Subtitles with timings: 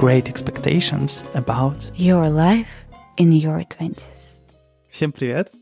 [0.00, 2.86] great expectations about Your life
[3.18, 4.40] in your twenties.
[4.88, 5.52] Всем привет!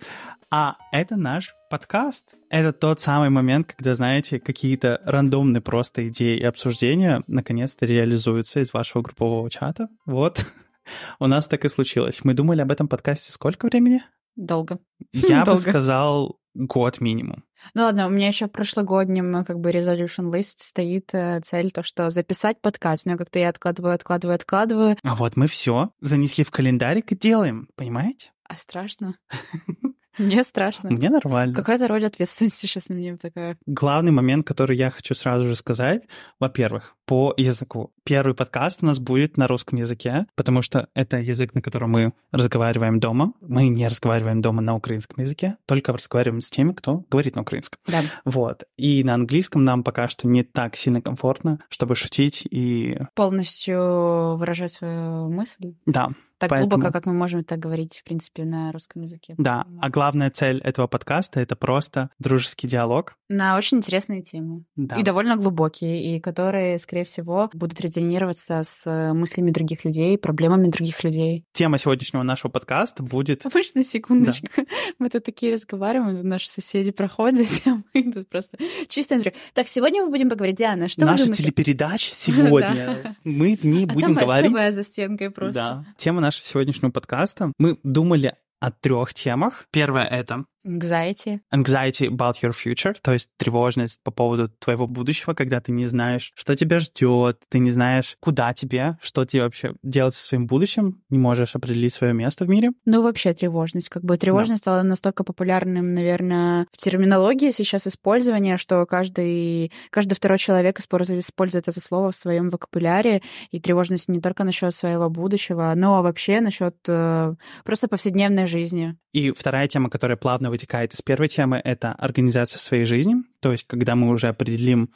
[0.49, 2.37] А это наш подкаст.
[2.49, 8.73] Это тот самый момент, когда, знаете, какие-то рандомные просто идеи и обсуждения наконец-то реализуются из
[8.73, 9.89] вашего группового чата.
[10.07, 10.47] Вот.
[11.19, 12.21] У нас так и случилось.
[12.23, 14.05] Мы думали об этом подкасте сколько времени?
[14.37, 14.79] Долго.
[15.13, 15.61] Я бы Долго.
[15.61, 17.45] сказал год минимум.
[17.75, 21.71] Ну ладно, у меня еще в прошлогоднем э, как бы resolution list стоит э, цель,
[21.71, 26.45] то, что записать подкаст, но как-то я откладываю, откладываю, откладываю, А вот мы все занесли
[26.45, 28.33] в календарик и делаем, понимаете?
[28.49, 29.19] а страшно.
[30.19, 30.91] Мне страшно.
[30.91, 31.55] Мне нормально.
[31.55, 33.57] Какая-то роль ответственности сейчас на мне такая.
[33.67, 36.03] Главный момент, который я хочу сразу же сказать,
[36.41, 37.93] во-первых, по языку.
[38.05, 42.13] Первый подкаст у нас будет на русском языке, потому что это язык, на котором мы
[42.33, 43.33] разговариваем дома.
[43.41, 47.79] Мы не разговариваем дома на украинском языке, только разговариваем с теми, кто говорит на украинском.
[47.87, 48.03] Да.
[48.25, 48.65] Вот.
[48.77, 52.99] И на английском нам пока что не так сильно комфортно, чтобы шутить и...
[53.15, 55.75] Полностью выражать свою мысль.
[55.87, 59.35] Да, Так Поэтому- глубоко, как мы можем так говорить, в принципе, на русском языке.
[59.39, 59.67] да.
[59.81, 63.17] А главная цель этого подкаста— это просто дружеский диалог.
[63.29, 64.65] На очень интересные темы.
[64.77, 64.97] Да.
[64.97, 71.05] И довольно глубокие, и которые, скорее всего, будут резонироваться с мыслями других людей, проблемами других
[71.05, 71.45] людей.
[71.53, 73.45] Тема сегодняшнего нашего подкаста будет...
[73.47, 74.47] Обычно, секундочку,
[74.99, 79.39] мы тут такие разговариваем, наши соседи проходят, а мы тут просто чисто интервью.
[79.55, 81.43] Так, сегодня мы будем поговорить, Диана, что вы Наша думаете?
[81.43, 83.15] телепередача сегодня.
[83.25, 84.51] Мы в ней А будем там говорить...
[84.51, 85.55] СТВ за стенкой просто.
[85.55, 85.85] Да.
[85.97, 87.53] Тема нашего сегодняшнего подкаста.
[87.59, 89.67] Мы думали о трех темах.
[89.71, 91.41] Первое— это Anxiety.
[91.53, 96.33] anxiety about your future, то есть тревожность по поводу твоего будущего, когда ты не знаешь,
[96.35, 101.03] что тебя ждет, ты не знаешь, куда тебе, что тебе вообще делать со своим будущим,
[101.11, 102.71] не можешь определить свое место в мире.
[102.85, 103.89] Ну, вообще тревожность.
[103.89, 110.39] Как бы тревожность стала настолько популярным, наверное, в терминологии сейчас использования, что каждый, каждый второй
[110.39, 113.23] человек использует, использует это слово в своем вокабуляре.
[113.51, 118.97] И тревожность не только насчет своего будущего, но вообще насчет э, просто повседневной жизни.
[119.13, 123.17] И вторая тема, которая плавно вытекает из первой темы, это организация своей жизни.
[123.41, 124.91] То есть, когда мы уже определим,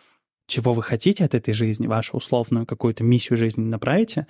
[0.48, 4.26] чего вы хотите от этой жизни, вашу условную какую-то миссию жизни направите,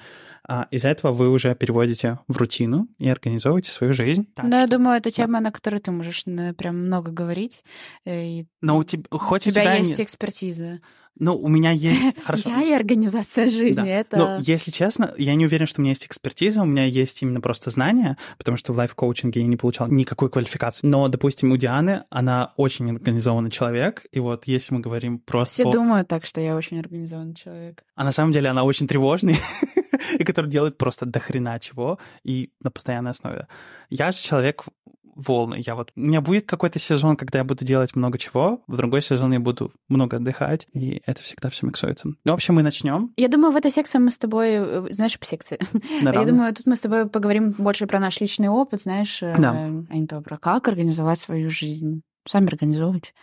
[0.47, 4.27] а из этого вы уже переводите в рутину и организовываете свою жизнь.
[4.35, 7.65] Так да, я что- думаю, это тема, на которой ты можешь э, прям много говорить.
[8.05, 10.81] э, И Но у тебя, хоть у тебя, тебя есть не- экспертиза.
[11.19, 12.17] Ну, у меня есть...
[12.25, 12.51] Хорошо.
[12.51, 13.83] Я и организация жизни.
[13.83, 13.87] Да.
[13.87, 14.17] Это...
[14.17, 17.41] Но, если честно, я не уверен, что у меня есть экспертиза, у меня есть именно
[17.41, 20.87] просто знания, потому что в лайф-коучинге я не получал никакой квалификации.
[20.87, 25.55] Но, допустим, у Дианы, она очень организованный человек, и вот если мы говорим просто...
[25.55, 27.85] Все по- думают так, что я очень организованный человек.
[27.95, 29.37] А на самом деле она очень тревожный,
[30.19, 33.47] и который делает просто дохрена чего, и на постоянной основе.
[33.91, 34.65] Я же человек
[35.27, 35.57] волны.
[35.65, 35.93] Я вот...
[35.97, 39.41] У меня будет какой-то сезон, когда я буду делать много чего, в другой сезон я
[39.41, 42.09] буду много отдыхать, и это всегда все миксуется.
[42.25, 43.13] Ну, в общем, мы начнем.
[43.17, 45.59] Я думаю, в этой секции мы с тобой, э, знаешь, по секции.
[46.03, 49.51] Я думаю, тут мы с тобой поговорим больше про наш личный опыт, знаешь, э, Да.
[49.53, 52.03] а не то про как организовать свою жизнь.
[52.27, 53.15] Сами организовывать.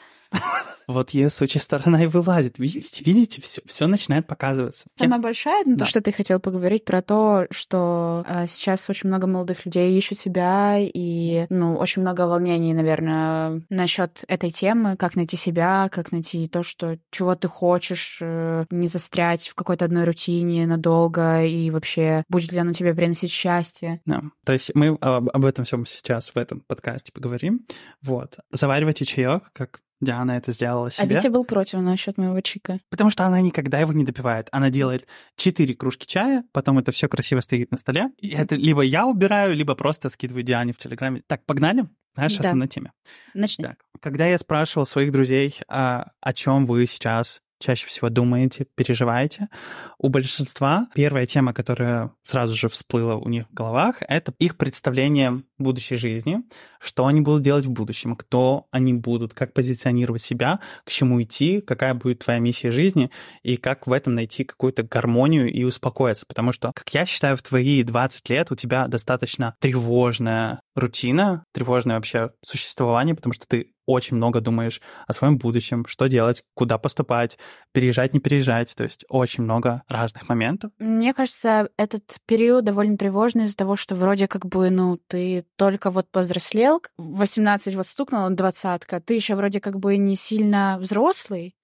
[0.88, 2.58] Вот ее сучья сторона и вылазит.
[2.58, 4.88] Видите, видите, все, все начинает показываться.
[4.96, 5.86] Самая большая, ну, Да.
[5.86, 10.18] то, что ты хотел поговорить про то, что э, сейчас очень много молодых людей ищут
[10.18, 16.48] себя, и, ну, очень много волнений, наверное, насчет этой темы, как найти себя, как найти
[16.48, 22.24] то, что, чего ты хочешь, э, не застрять в какой-то одной рутине надолго, и вообще,
[22.30, 24.02] будет ли оно тебе приносить счастье.
[24.08, 24.24] Да.
[24.44, 27.68] То есть мы об, об этом всем сейчас в этом подкасте поговорим.
[28.02, 28.40] Вот.
[28.50, 31.16] Заваривайте чаек, как Диана это сделала А себе.
[31.16, 32.80] Витя был против насчет моего чика.
[32.90, 34.48] Потому что она никогда его не допивает.
[34.52, 38.10] Она делает 4 кружки чая, потом это все красиво стоит на столе.
[38.18, 41.22] И это либо я убираю, либо просто скидываю Диане в Телеграме.
[41.28, 41.88] Так, погнали?
[42.16, 42.42] Наша Да.
[42.42, 42.92] основная тема.
[43.34, 43.66] Начни.
[43.66, 49.50] Так, когда я спрашивал своих друзей, а, о чем вы сейчас чаще всего думаете, переживаете,
[49.98, 55.44] у большинства первая тема, которая сразу же всплыла у них в головах, это их представление
[55.60, 56.44] будущей жизни,
[56.80, 61.62] что они будут делать в будущем, кто они будут, как позиционировать себя, к чему идти,
[61.62, 63.12] какая будет твоя миссия жизни,
[63.44, 66.26] и как в этом найти какую-то гармонию и успокоиться.
[66.28, 71.96] Потому что, как я считаю, в твои 20 лет у тебя достаточно тревожная рутина, тревожное
[71.96, 77.40] вообще существование, потому что ты очень много думаешь о своем будущем, что делать, куда поступать,
[77.74, 78.74] переезжать, не переезжать.
[78.76, 80.72] То есть очень много разных моментов.
[80.78, 85.92] Мне кажется, этот период довольно тревожный из-за того, что вроде как бы, ну, ты только
[85.92, 91.56] вот повзрослел, 18 вот стукнула, двадцатка, ты еще вроде как бы не сильно взрослый,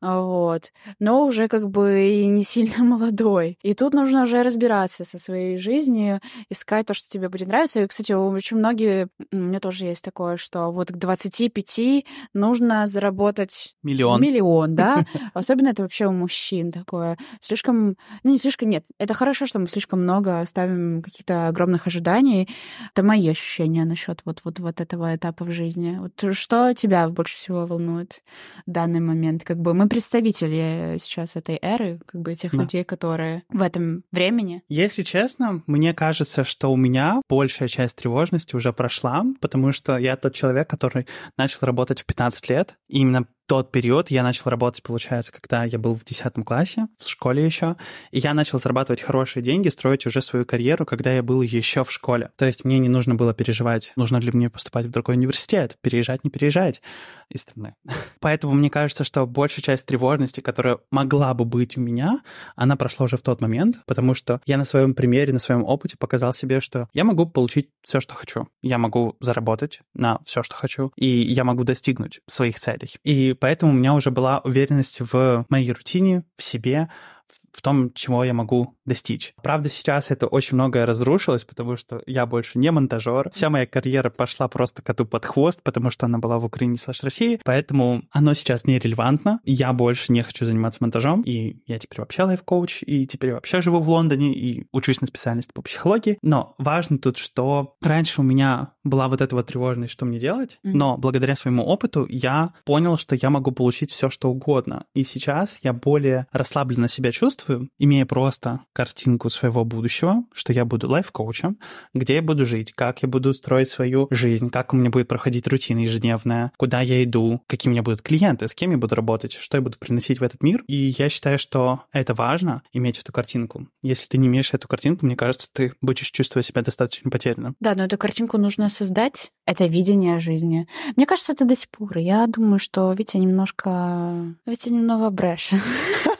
[0.00, 3.58] вот, но уже как бы и не сильно молодой.
[3.62, 6.20] И тут нужно уже разбираться со своей жизнью,
[6.50, 7.80] искать то, что тебе будет нравиться.
[7.80, 13.76] И, кстати, очень многие, у меня тоже есть такое, что вот к 25 нужно заработать
[13.82, 14.20] миллион.
[14.20, 15.04] Миллион, да.
[15.34, 17.16] Особенно это вообще у мужчин такое.
[17.40, 22.48] Слишком, ну не слишком, нет, это хорошо, что мы слишком много ставим каких-то огромных ожиданий.
[22.92, 25.98] Это мои ощущения насчет вот, вот, вот этого этапа в жизни.
[25.98, 28.22] Вот что тебя больше всего волнует
[28.66, 29.44] в данный момент?
[29.44, 32.58] Как бы мы представители сейчас этой эры, как бы тех да.
[32.58, 34.62] людей, которые в этом времени.
[34.68, 40.16] Если честно, мне кажется, что у меня большая часть тревожности уже прошла, потому что я
[40.16, 42.76] тот человек, который начал работать в 15 лет.
[42.88, 47.06] И именно тот период я начал работать, получается, когда я был в 10 классе, в
[47.06, 47.76] школе еще,
[48.10, 51.92] и я начал зарабатывать хорошие деньги, строить уже свою карьеру, когда я был еще в
[51.92, 52.30] школе.
[52.38, 56.24] То есть мне не нужно было переживать, нужно ли мне поступать в другой университет, переезжать,
[56.24, 56.80] не переезжать
[57.28, 57.74] из страны.
[58.20, 62.20] Поэтому мне кажется, что большая часть тревожности, которая могла бы быть у меня,
[62.56, 65.98] она прошла уже в тот момент, потому что я на своем примере, на своем опыте
[65.98, 68.48] показал себе, что я могу получить все, что хочу.
[68.62, 72.94] Я могу заработать на все, что хочу, и я могу достигнуть своих целей.
[73.04, 76.88] И поэтому у меня уже была уверенность в моей рутине, в себе,
[77.26, 79.34] в том, чего я могу достичь.
[79.42, 83.30] Правда, сейчас это очень многое разрушилось, потому что я больше не монтажер.
[83.32, 87.02] Вся моя карьера пошла просто коту под хвост, потому что она была в Украине слэш
[87.02, 89.40] России, поэтому оно сейчас нерелевантно.
[89.44, 93.80] Я больше не хочу заниматься монтажом, и я теперь вообще лайф-коуч, и теперь вообще живу
[93.80, 96.18] в Лондоне и учусь на специальности по психологии.
[96.22, 100.58] Но важно тут, что раньше у меня была вот эта вот тревожность, что мне делать,
[100.64, 100.72] mm-hmm.
[100.74, 104.84] но благодаря своему опыту я понял, что я могу получить все, что угодно.
[104.94, 107.41] И сейчас я более расслабленно себя чувствую,
[107.78, 111.58] имея просто картинку своего будущего, что я буду лайф-коучем,
[111.94, 115.46] где я буду жить, как я буду строить свою жизнь, как у меня будет проходить
[115.46, 119.32] рутина ежедневная, куда я иду, какие у меня будут клиенты, с кем я буду работать,
[119.32, 120.62] что я буду приносить в этот мир.
[120.66, 123.68] И я считаю, что это важно, иметь эту картинку.
[123.82, 127.56] Если ты не имеешь эту картинку, мне кажется, ты будешь чувствовать себя достаточно потерянным.
[127.60, 130.66] Да, но эту картинку нужно создать, это видение жизни.
[130.96, 131.98] Мне кажется, это до сих пор.
[131.98, 134.36] Я думаю, что Витя немножко...
[134.46, 135.50] Витя немного брешь.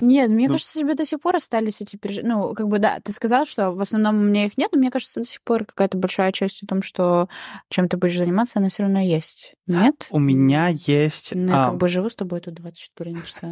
[0.00, 0.54] Нет, мне ну.
[0.54, 2.34] кажется, тебе до сих пор остались эти переживания.
[2.34, 4.90] Ну, как бы, да, ты сказал, что в основном у меня их нет, но мне
[4.90, 7.28] кажется, до сих пор какая-то большая часть о том, что
[7.68, 9.54] чем ты будешь заниматься, она все равно есть.
[9.66, 10.06] Нет?
[10.10, 11.32] У меня есть...
[11.34, 11.70] Ну, я а...
[11.70, 13.48] как бы живу с тобой тут 24 часа.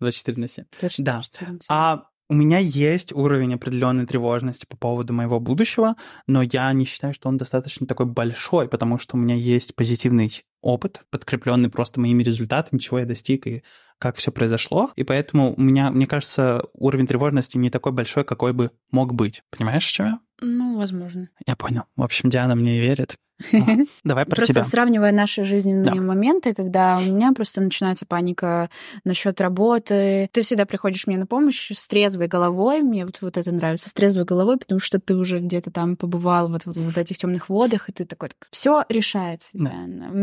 [0.00, 0.64] 24 на 7.
[0.80, 1.22] 24 да.
[1.22, 1.58] 7.
[1.68, 2.02] А
[2.32, 5.96] у меня есть уровень определенной тревожности по поводу моего будущего,
[6.26, 10.42] но я не считаю, что он достаточно такой большой, потому что у меня есть позитивный
[10.62, 13.62] опыт, подкрепленный просто моими результатами, чего я достиг и
[13.98, 14.90] как все произошло.
[14.96, 19.42] И поэтому у меня, мне кажется, уровень тревожности не такой большой, какой бы мог быть.
[19.50, 20.18] Понимаешь, о чем я?
[20.40, 21.28] Ну, возможно.
[21.46, 21.82] Я понял.
[21.96, 23.16] В общем, Диана мне верит.
[24.04, 24.64] Давай про просто тебя.
[24.64, 26.00] сравнивая наши жизненные да.
[26.00, 28.70] моменты, когда у меня просто начинается паника
[29.04, 30.28] насчет работы.
[30.32, 32.82] Ты всегда приходишь мне на помощь с трезвой головой.
[32.82, 36.48] Мне вот, вот это нравится, с трезвой головой, потому что ты уже где-то там побывал
[36.48, 39.50] вот, вот, вот этих темных водах, и ты такой, все решается.
[39.54, 39.72] Да.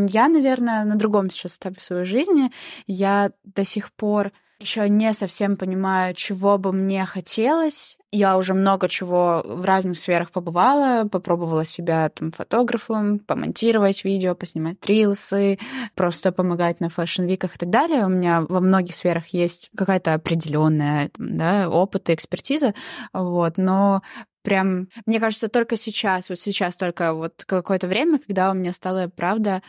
[0.09, 2.51] Я, наверное, на другом сейчас этапе своей жизни.
[2.87, 7.97] Я до сих пор еще не совсем понимаю, чего бы мне хотелось.
[8.11, 14.83] Я уже много чего в разных сферах побывала, попробовала себя там фотографом, помонтировать видео, поснимать
[14.85, 15.59] рилсы,
[15.95, 18.05] просто помогать на fashion week ах и так далее.
[18.05, 22.73] У меня во многих сферах есть какая-то определенная да, опыт и экспертиза,
[23.13, 24.01] вот, но
[24.41, 29.09] прям, мне кажется, только сейчас, вот сейчас только вот какое-то время, когда у меня стало,
[29.15, 29.61] правда,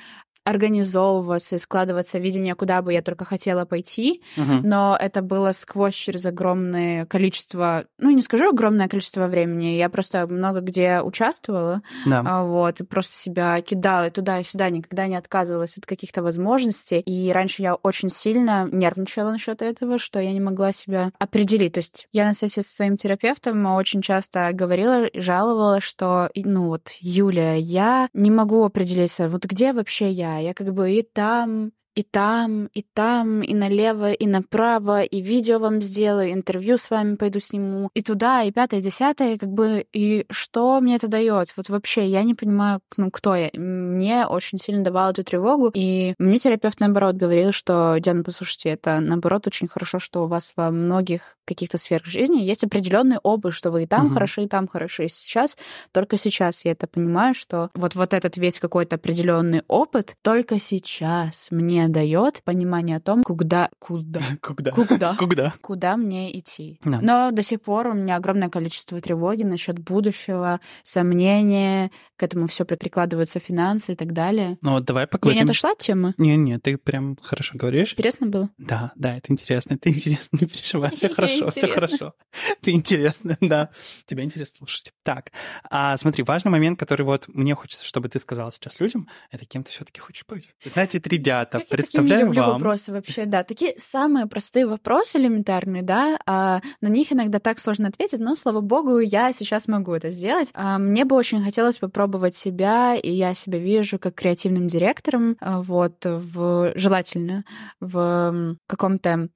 [0.45, 4.61] организовываться и складываться видение, куда бы я только хотела пойти, uh-huh.
[4.63, 10.26] но это было сквозь через огромное количество, ну не скажу огромное количество времени, я просто
[10.26, 12.23] много где участвовала, да.
[12.25, 16.23] А, вот, и просто себя кидала и туда и сюда, никогда не отказывалась от каких-то
[16.23, 21.75] возможностей, и раньше я очень сильно нервничала насчет этого, что я не могла себя определить,
[21.75, 26.91] то есть я на сессии со своим терапевтом очень часто говорила, жаловала, что, ну вот,
[27.00, 32.02] Юля, я не могу определиться, вот где вообще я, я как бы и там, и
[32.02, 37.40] там, и там, и налево, и направо, и видео вам сделаю, интервью с вами пойду
[37.40, 41.52] сниму, и туда, и пятое, и десятое, как бы, и что мне это дает?
[41.59, 43.50] Вот вообще, я не понимаю, ну, кто я.
[43.52, 49.00] Мне очень сильно давало эту тревогу, и мне терапевт, наоборот, говорил, что, Диана, послушайте, это,
[49.00, 53.73] наоборот, очень хорошо, что у вас во многих каких-то сферах жизни есть определенный опыт, что
[53.73, 54.14] вы и там угу.
[54.14, 55.07] хороши, и там хороши.
[55.07, 55.59] И сейчас,
[55.92, 61.49] только сейчас я это понимаю, что вот, вот этот весь какой-то определенный опыт только сейчас
[61.50, 66.78] мне дает понимание о том, куда, куда, куда, куда, куда, куда мне идти.
[66.85, 67.00] Да.
[67.00, 72.64] Но до сих пор у меня огромное количество тревоги насчет будущего, сомнения, к этому все
[72.64, 74.59] прикладываются финансы и так далее.
[74.61, 75.38] Ну вот давай поговорим.
[75.38, 76.14] Я не отошла от темы?
[76.18, 77.92] Не, не, ты прям хорошо говоришь.
[77.92, 78.50] Интересно было?
[78.59, 82.14] Да, да, это интересно, это интересно, не переживай, все хорошо, все хорошо.
[82.61, 83.70] Ты интересно, да.
[84.06, 84.92] Тебе интересно слушать.
[85.02, 85.32] Так,
[85.70, 89.64] а, смотри, важный момент, который вот мне хочется, чтобы ты сказала сейчас людям, это кем
[89.64, 90.50] ты все-таки хочешь быть.
[90.64, 92.53] Знаете, ребята, как представляю я люблю вам.
[92.53, 93.43] вопросы вообще, да.
[93.43, 98.61] Такие самые простые вопросы элементарные, да, а на них иногда так сложно ответить, но, слава
[98.61, 100.50] богу, я сейчас могу это сделать.
[100.55, 105.61] А, мне бы очень хотелось попробовать себя, и я себя вижу как креативным директором, а,
[105.62, 107.45] вот, в, желательно
[107.81, 109.29] в каком-то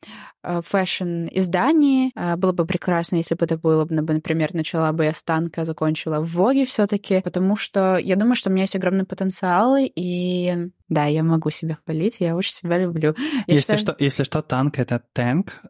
[0.43, 2.13] а, фэшн-издании.
[2.37, 6.21] Было бы прекрасно, если бы это было бы, например, начала бы я с танка, закончила
[6.21, 10.71] в Воге все таки потому что я думаю, что у меня есть огромный потенциал, и
[10.89, 13.15] да, я могу себя хвалить, я очень себя люблю.
[13.47, 13.79] Я если, считаю...
[13.79, 15.63] что, если что, танк— это танк,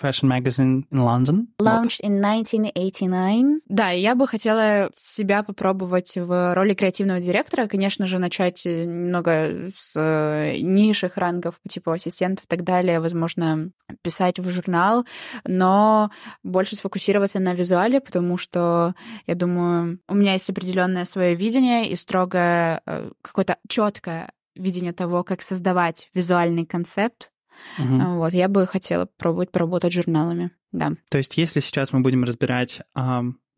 [0.00, 1.48] fashion magazine in London.
[1.58, 3.62] Launched in 1989.
[3.68, 7.66] Да, я бы хотела себя попробовать в роли креативного директора.
[7.66, 13.70] Конечно же, начать немного с э, низших рангов, типа ассистентов и так далее, возможно,
[14.02, 15.04] писать в журнал,
[15.44, 16.10] но
[16.42, 18.94] больше сфокусироваться на визуале, потому что,
[19.26, 25.24] я думаю, у меня есть определенное свое видение и строгое э, какое-то четкое видение того,
[25.24, 27.30] как создавать визуальный концепт
[27.78, 28.16] Угу.
[28.16, 30.92] Вот, я бы хотела пробовать поработать журналами, да.
[31.10, 32.80] То есть, если сейчас мы будем разбирать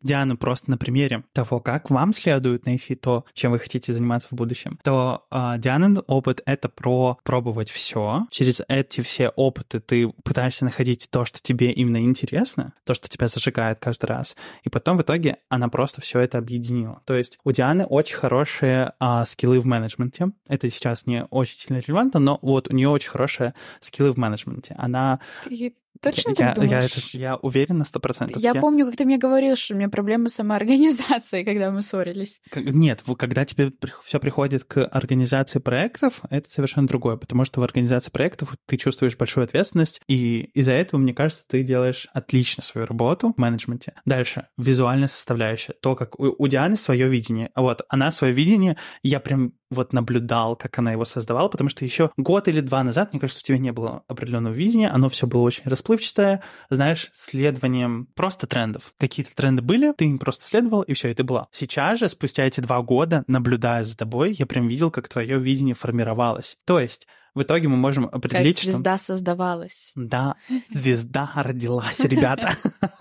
[0.03, 4.33] Диану просто на примере того, как вам следует найти то, чем вы хотите заниматься в
[4.33, 8.27] будущем, то э, Дианин опыт— это про пробовать все.
[8.29, 13.27] Через эти все опыты ты пытаешься находить то, что тебе именно интересно, то, что тебя
[13.27, 14.35] зажигает каждый раз.
[14.63, 17.01] И потом в итоге она просто все это объединила.
[17.05, 20.31] То есть у Дианы очень хорошие э, скиллы в менеджменте.
[20.47, 24.75] Это сейчас не очень сильно релевантно, но вот у нее очень хорошие скиллы в менеджменте.
[24.77, 25.19] Она...
[25.43, 26.71] Ты Точно я, так думаешь?
[26.71, 28.41] Я, это, я уверен на сто процентов.
[28.41, 31.81] Я, я помню, как ты мне говорил, что у меня проблемы с самоорганизацией, когда мы
[31.81, 32.41] ссорились.
[32.55, 33.71] Нет, когда тебе
[34.03, 39.15] все приходит к организации проектов, это совершенно другое, потому что в организации проектов ты чувствуешь
[39.15, 43.93] большую ответственность, и из-за этого, мне кажется, ты делаешь отлично свою работу в менеджменте.
[44.05, 45.73] Дальше, визуальная составляющая.
[45.81, 47.49] То, как у, у Дианы свое видение.
[47.55, 52.11] Вот, она свое видение, я прям вот наблюдал, как она его создавала, потому что еще
[52.17, 55.41] год или два назад, мне кажется, у тебя не было определенного видения, оно все было
[55.41, 58.93] очень расплывчатое, знаешь, следованием просто трендов.
[58.97, 61.47] Какие-то тренды были, ты им просто следовал, и все, и ты была.
[61.51, 65.75] Сейчас же, спустя эти два года, наблюдая за тобой, я прям видел, как твое видение
[65.75, 66.57] формировалось.
[66.65, 69.07] То есть в итоге мы можем определить, как звезда что...
[69.07, 69.91] создавалась.
[69.95, 70.35] Да,
[70.69, 72.55] звезда родилась, ребята.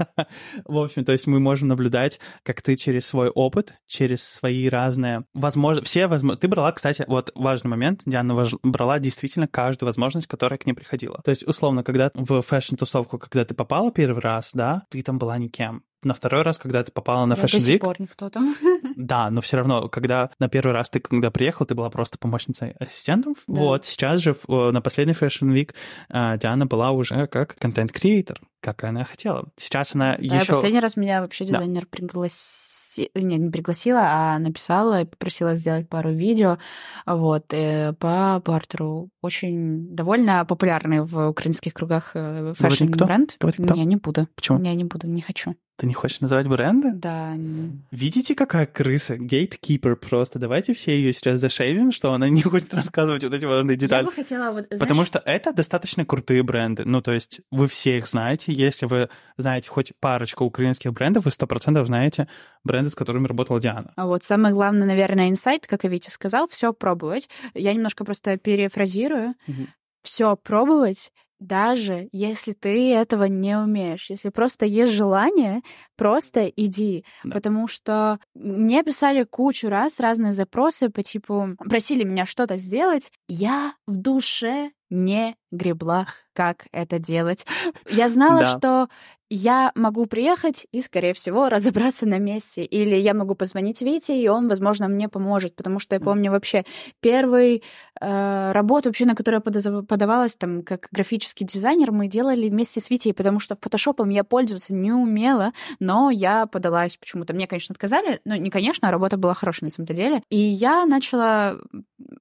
[0.65, 5.25] В общем, то есть мы можем наблюдать, как ты через свой опыт, через свои разные
[5.35, 6.43] возможности, все возможности...
[6.43, 11.21] Ты брала, кстати, вот важный момент, Диана брала действительно каждую возможность, которая к ней приходила.
[11.25, 15.39] То есть, условно, когда в фэшн-тусовку, когда ты попала первый раз, да, ты там была
[15.39, 17.61] никем на второй раз, когда ты попала на Fashion Week...
[17.61, 18.55] До сих пор никто там.
[18.97, 22.73] Да, но все равно, когда на первый раз ты, когда приехал, ты была просто помощницей
[22.79, 23.39] ассистентов.
[23.47, 23.61] Да.
[23.61, 25.75] Вот, сейчас же на последний Fashion Week
[26.09, 29.49] а, Диана была уже как content creator, как она хотела.
[29.57, 30.53] Сейчас она да, еще...
[30.53, 31.89] последний раз меня вообще дизайнер да.
[31.91, 32.73] пригласил
[33.15, 36.59] не, не пригласила, а написала и попросила сделать пару видео
[37.07, 39.11] вот, э, по бартеру.
[39.21, 43.39] Очень довольно популярный в украинских кругах э, fashion бренд.
[43.59, 44.29] Не, не буду.
[44.35, 44.59] Почему?
[44.59, 45.55] Не, не буду, не хочу.
[45.77, 46.93] Ты не хочешь называть бренды?
[46.93, 47.35] Да.
[47.37, 47.83] Не.
[47.91, 49.17] Видите, какая крыса?
[49.17, 50.39] Гейткипер просто.
[50.39, 54.03] Давайте все ее сейчас зашейвим, что она не хочет рассказывать вот эти важные детали.
[54.03, 54.67] Я бы хотела вот...
[54.67, 54.81] Знаешь...
[54.81, 56.85] Потому что это достаточно крутые бренды.
[56.85, 58.53] Ну, то есть вы все их знаете.
[58.53, 62.29] Если вы знаете хоть парочку украинских брендов, вы сто процентов знаете
[62.65, 63.93] бренды, с которыми работала Диана.
[63.97, 67.29] А вот самый главный, наверное, инсайт, как и Витя сказал, все пробовать.
[67.55, 69.35] Я немножко просто перефразирую.
[69.49, 69.67] Угу.
[70.03, 71.11] Все пробовать
[71.43, 75.61] даже если ты этого не умеешь, если просто есть желание,
[75.97, 77.05] просто иди.
[77.25, 77.33] Да.
[77.33, 83.75] Потому что мне писали кучу раз разные запросы по типу, просили меня что-то сделать, я
[83.87, 87.47] в душе не гребла, как это делать.
[87.91, 88.47] Я знала, да.
[88.47, 88.89] что
[89.35, 92.65] я могу приехать и, скорее всего, разобраться на месте.
[92.65, 95.57] Или я могу позвонить Вите, и он, возможно, мне поможет.
[95.57, 96.67] Потому что я помню вообще
[97.01, 97.63] первый
[97.99, 102.91] э, работу, вообще, на которую я подавалась, там, как графический дизайнер, мы делали вместе с
[102.91, 107.33] Витей, потому что фотошопом я пользоваться не умела, но я подалась почему-то.
[107.33, 110.23] Мне, конечно, отказали, но не конечно, а работа была хорошая на самом-то деле.
[110.29, 111.57] И я начала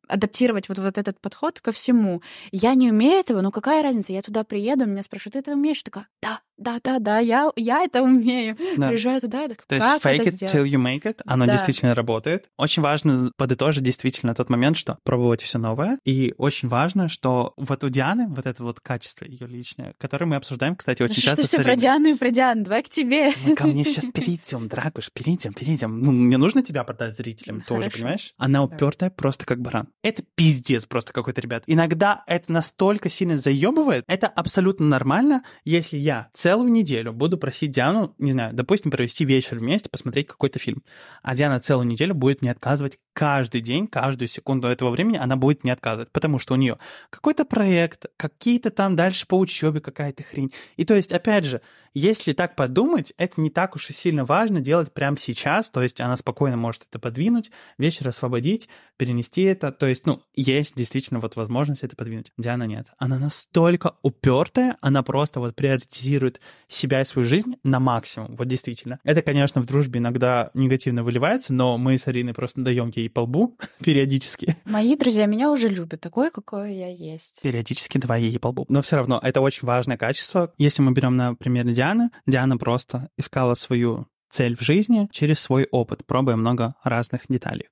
[0.08, 2.22] адаптировать вот, вот этот подход ко всему.
[2.62, 4.14] Я не умею этого, но какая разница?
[4.14, 5.80] Я туда приеду, меня спрашивают, ты это умеешь?
[5.80, 8.58] Я такая, да, да-да-да, я, я это умею.
[8.78, 8.88] Да.
[8.90, 10.56] Приезжаю туда, и так, То есть fake it сделать?
[10.56, 11.54] till you make it, оно Да.
[11.54, 12.50] действительно работает.
[12.58, 15.98] Очень важно подытожить действительно тот момент, что пробовать все новое.
[16.06, 20.36] И очень важно, что вот у Дианы вот это вот качество ее личное, которое мы
[20.36, 21.76] обсуждаем, кстати, очень Ну, часто что все про.
[21.76, 23.32] Диану и про Диану, давай к тебе.
[23.46, 26.00] Мы ко мне сейчас перейдем, Дракуш, перейдем, перейдем.
[26.02, 27.98] Ну, мне нужно тебя продать зрителям тоже, Хорошо.
[27.98, 28.34] понимаешь?
[28.38, 29.88] Она упертая просто как баран.
[30.04, 31.64] Это пиздец просто какой-то, ребят.
[31.68, 34.04] Иногда это настолько сильно заебывает.
[34.08, 39.58] Это абсолютно нормально, если я целую неделю буду просить Диану, не знаю, допустим, провести вечер
[39.58, 40.84] вместе, посмотреть какой-то фильм.
[41.24, 45.64] А Диана целую неделю будет мне отказывать каждый день, каждую секунду этого времени она будет
[45.64, 46.78] мне отказывать, потому что у нее
[47.10, 50.52] какой-то проект, какие-то там дальше по учебе какая-то хрень.
[50.76, 51.62] И то есть, опять же,
[51.94, 56.00] если так подумать, это не так уж и сильно важно делать прямо сейчас, то есть
[56.02, 61.36] она спокойно может это подвинуть, вечер освободить, перенести это, то есть, ну, есть действительно вот
[61.36, 62.32] возможность это подвинуть.
[62.38, 62.88] Диана нет.
[62.98, 69.00] Она настолько упертая, она просто вот приоритизирует себя и свою жизнь на максимум, вот действительно.
[69.04, 73.22] Это, конечно, в дружбе иногда негативно выливается, но мы с Ариной просто даем ей по
[73.22, 74.56] лбу периодически.
[74.66, 77.42] Мои друзья меня уже любят, такой, какой я есть.
[77.42, 78.66] Периодически давай ей по лбу.
[78.70, 80.54] Но все равно это очень важное качество.
[80.58, 86.06] Если мы берем, например, Дианы, Диана просто искала свою цель в жизни через свой опыт,
[86.06, 87.70] пробуя много разных деталей.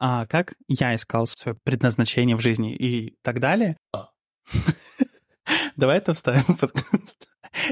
[0.00, 3.76] А как я искал свое предназначение в жизни и так далее,
[5.76, 6.68] давай это вставим в.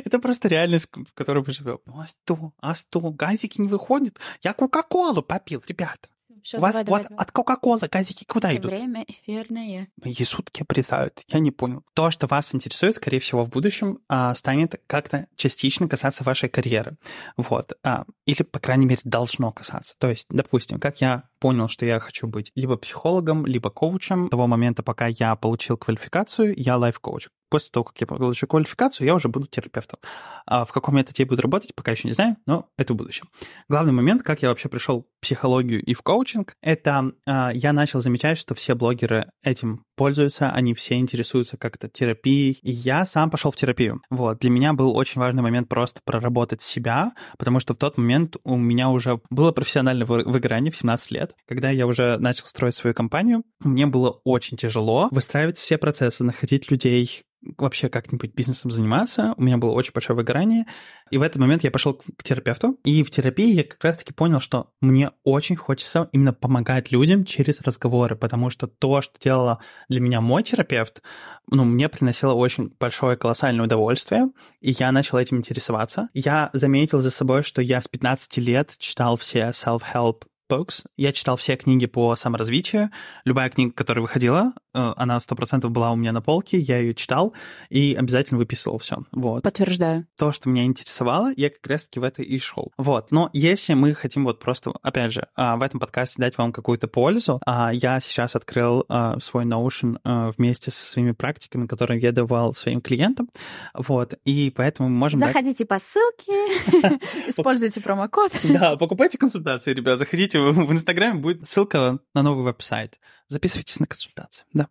[0.04, 1.80] Это просто реальность, в которой мы живем.
[1.86, 2.52] А что?
[2.60, 3.00] А что?
[3.10, 4.20] Газики не выходят?
[4.40, 6.08] Я Кока-Колу попил, ребята.
[6.54, 8.72] Вас давай, вот давай, от Кока-Колы газики куда Тем идут?
[8.72, 9.88] время эфирное.
[10.02, 11.22] Мои сутки обрезают.
[11.28, 11.84] Я не понял.
[11.94, 16.96] То, что вас интересует, скорее всего, в будущем а, станет как-то частично касаться вашей карьеры.
[17.36, 17.72] Вот.
[17.82, 19.94] А, или, по крайней мере, должно касаться.
[19.98, 24.28] То есть, допустим, как я понял, что я хочу быть либо психологом, либо коучем.
[24.28, 27.30] С того момента, пока я получил квалификацию, я лайф-коуч.
[27.50, 29.98] После того, как я получу квалификацию, я уже буду терапевтом.
[30.46, 33.28] А в каком методе я буду работать, пока еще не знаю, но это в будущем.
[33.68, 37.98] Главный момент, как я вообще пришел в психологию и в коучинг, это а, я начал
[37.98, 43.50] замечать, что все блогеры этим пользуются, они все интересуются как-то терапией, и я сам пошел
[43.50, 44.02] в терапию.
[44.10, 48.36] Вот, для меня был очень важный момент просто проработать себя, потому что в тот момент
[48.44, 51.34] у меня уже было профессиональное вы- выгорание в 17 лет.
[51.46, 56.70] Когда я уже начал строить свою компанию, мне было очень тяжело выстраивать все процессы, находить
[56.70, 57.22] людей,
[57.56, 59.34] вообще как-нибудь бизнесом заниматься.
[59.36, 60.66] У меня было очень большое выгорание.
[61.10, 62.78] И в этот момент я пошел к терапевту.
[62.84, 67.60] И в терапии я как раз-таки понял, что мне очень хочется именно помогать людям через
[67.60, 69.58] разговоры, потому что то, что делала
[69.88, 71.02] для меня мой терапевт,
[71.50, 74.28] ну, мне приносило очень большое колоссальное удовольствие,
[74.60, 76.08] и я начал этим интересоваться.
[76.14, 80.22] Я заметил за собой, что я с 15 лет читал все self-help
[80.52, 80.84] books.
[80.96, 82.90] Я читал все книги по саморазвитию.
[83.24, 87.34] Любая книга, которая выходила, она 100% была у меня на полке, я ее читал
[87.70, 89.04] и обязательно выписывал все.
[89.12, 89.42] Вот.
[89.42, 90.06] Подтверждаю.
[90.16, 92.72] То, что меня интересовало, я как раз-таки в это и шел.
[92.76, 93.10] Вот.
[93.10, 96.88] Но если мы хотим вот просто, опять же, а, в этом подкасте дать вам какую-то
[96.88, 102.12] пользу, а, я сейчас открыл а, свой Notion а, вместе со своими практиками, которые я
[102.12, 103.28] давал своим клиентам.
[103.74, 104.14] Вот.
[104.24, 105.20] И поэтому мы можем...
[105.20, 106.32] Заходите по ссылке,
[107.28, 108.32] используйте промокод.
[108.52, 109.98] Да, покупайте консультации, ребят.
[109.98, 113.00] Заходите в, в Инстаграме, будет ссылка на новый веб-сайт.
[113.28, 114.61] Записывайтесь на консультации, да.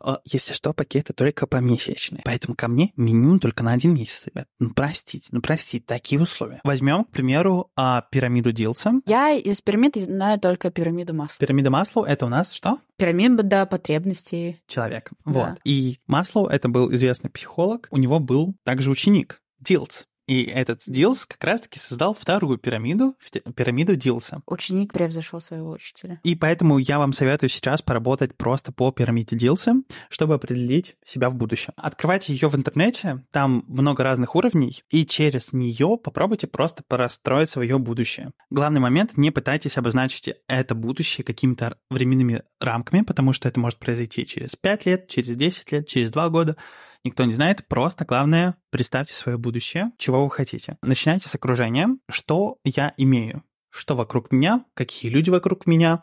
[0.00, 2.22] А, Если что, пакеты только помесячные.
[2.24, 4.46] Поэтому ко мне меню только на один месяц, ребят.
[4.58, 6.60] Ну, простите, ну, простите, такие условия.
[6.64, 9.00] Возьмем, к примеру, а, пирамиду Дилса.
[9.06, 11.36] Я из пирамид знаю только пирамиду масла.
[11.38, 12.78] Пирамида Маслоу— это у нас что?
[12.96, 14.60] Пирамида потребностей.
[14.66, 15.10] Человек.
[15.24, 15.32] Да.
[15.32, 15.60] Вот.
[15.64, 17.88] И Маслоу— это был известный психолог.
[17.90, 20.06] У него был также ученик Дилс.
[20.30, 23.16] И этот Дилс как раз-таки создал вторую пирамиду,
[23.56, 24.42] пирамиду Дилса.
[24.46, 26.20] Ученик превзошел своего учителя.
[26.22, 31.34] И поэтому я вам советую сейчас поработать просто по пирамиде Дилса, чтобы определить себя в
[31.34, 31.72] будущем.
[31.74, 37.80] Открывайте ее в интернете, там много разных уровней, и через нее попробуйте просто простроить свое
[37.80, 38.30] будущее.
[38.50, 44.24] Главный момент, не пытайтесь обозначить это будущее какими-то временными рамками, потому что это может произойти
[44.24, 46.56] через 5 лет, через 10 лет, через 2 года.
[47.04, 50.76] Никто не знает, просто главное, представьте свое будущее, чего вы хотите.
[50.82, 56.02] Начинайте с окружения, что я имею, что вокруг меня, какие люди вокруг меня,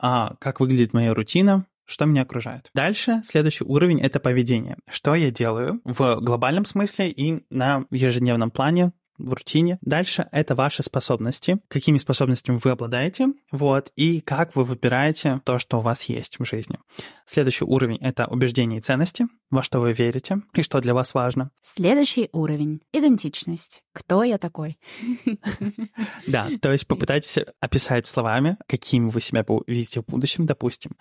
[0.00, 2.70] а, как выглядит моя рутина, что меня окружает.
[2.74, 4.76] Дальше следующий уровень— это поведение.
[4.88, 9.78] Что я делаю в глобальном смысле и на ежедневном плане, в рутине.
[9.82, 15.78] Дальше это ваши способности, какими способностями вы обладаете, вот, и как вы выбираете то, что
[15.78, 16.78] у вас есть в жизни.
[17.26, 19.26] Следующий уровень— это убеждения и ценности.
[19.50, 21.50] во что вы верите и что для вас важно.
[21.60, 23.82] Следующий уровень— идентичность.
[23.92, 24.78] Кто я такой?
[26.26, 30.92] Да, то есть попытайтесь описать словами, какими вы себя видите в будущем, допустим.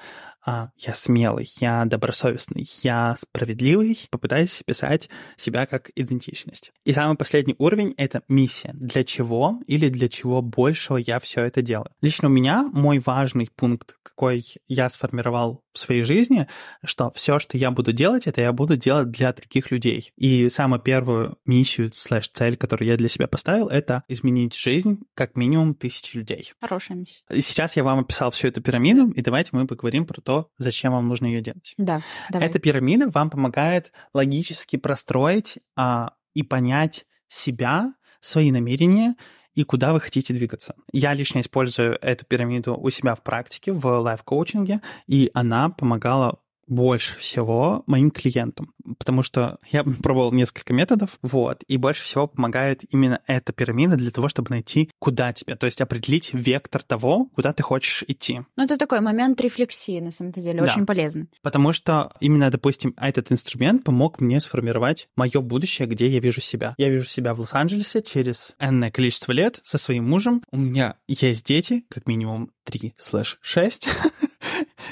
[0.44, 3.98] «А, я смелый, я добросовестный, я справедливый.
[4.10, 6.72] Попытайтесь описать себя как идентичность.
[6.84, 8.72] И самый последний уровень— это миссия.
[8.74, 11.92] Для чего или для чего большего я все это делаю.
[12.02, 16.48] Лично у меня мой важный пункт, какой я сформировал в своей жизни,
[16.84, 20.12] что все, что я буду делать, это я буду делать для других людей.
[20.18, 25.36] И самую первую миссию слэш цель, которую я для себя поставил, это изменить жизнь как
[25.36, 26.52] минимум тысячи людей.
[26.60, 27.24] Хорошая миссия.
[27.30, 30.94] И сейчас я вам описал всю эту пирамиду, и давайте мы поговорим про то, зачем
[30.94, 31.74] вам нужно ее делать.
[31.78, 32.48] Да, давай.
[32.48, 39.16] Эта пирамида вам помогает логически простроить а, и понять себя, свои намерения
[39.56, 40.76] и куда вы хотите двигаться.
[40.94, 46.40] Я лично использую эту пирамиду у себя в практике, в лайф-коучинге, и она помогала
[46.72, 52.82] больше всего моим клиентам, потому что я пробовал несколько методов, вот, и больше всего помогает
[52.94, 57.52] именно эта пирамида для того, чтобы найти, куда тебе, то есть определить вектор того, куда
[57.52, 58.42] ты хочешь идти.
[58.56, 60.64] Ну, это такой момент рефлексии, на самом деле, да.
[60.64, 61.28] очень полезный.
[61.42, 66.74] Потому что именно, допустим, этот инструмент помог мне сформировать мое будущее, где я вижу себя.
[66.78, 70.42] Я вижу себя в Лос-Анджелесе через энное количество лет со своим мужем.
[70.52, 73.90] У меня есть дети, как минимум 3 слэш 6.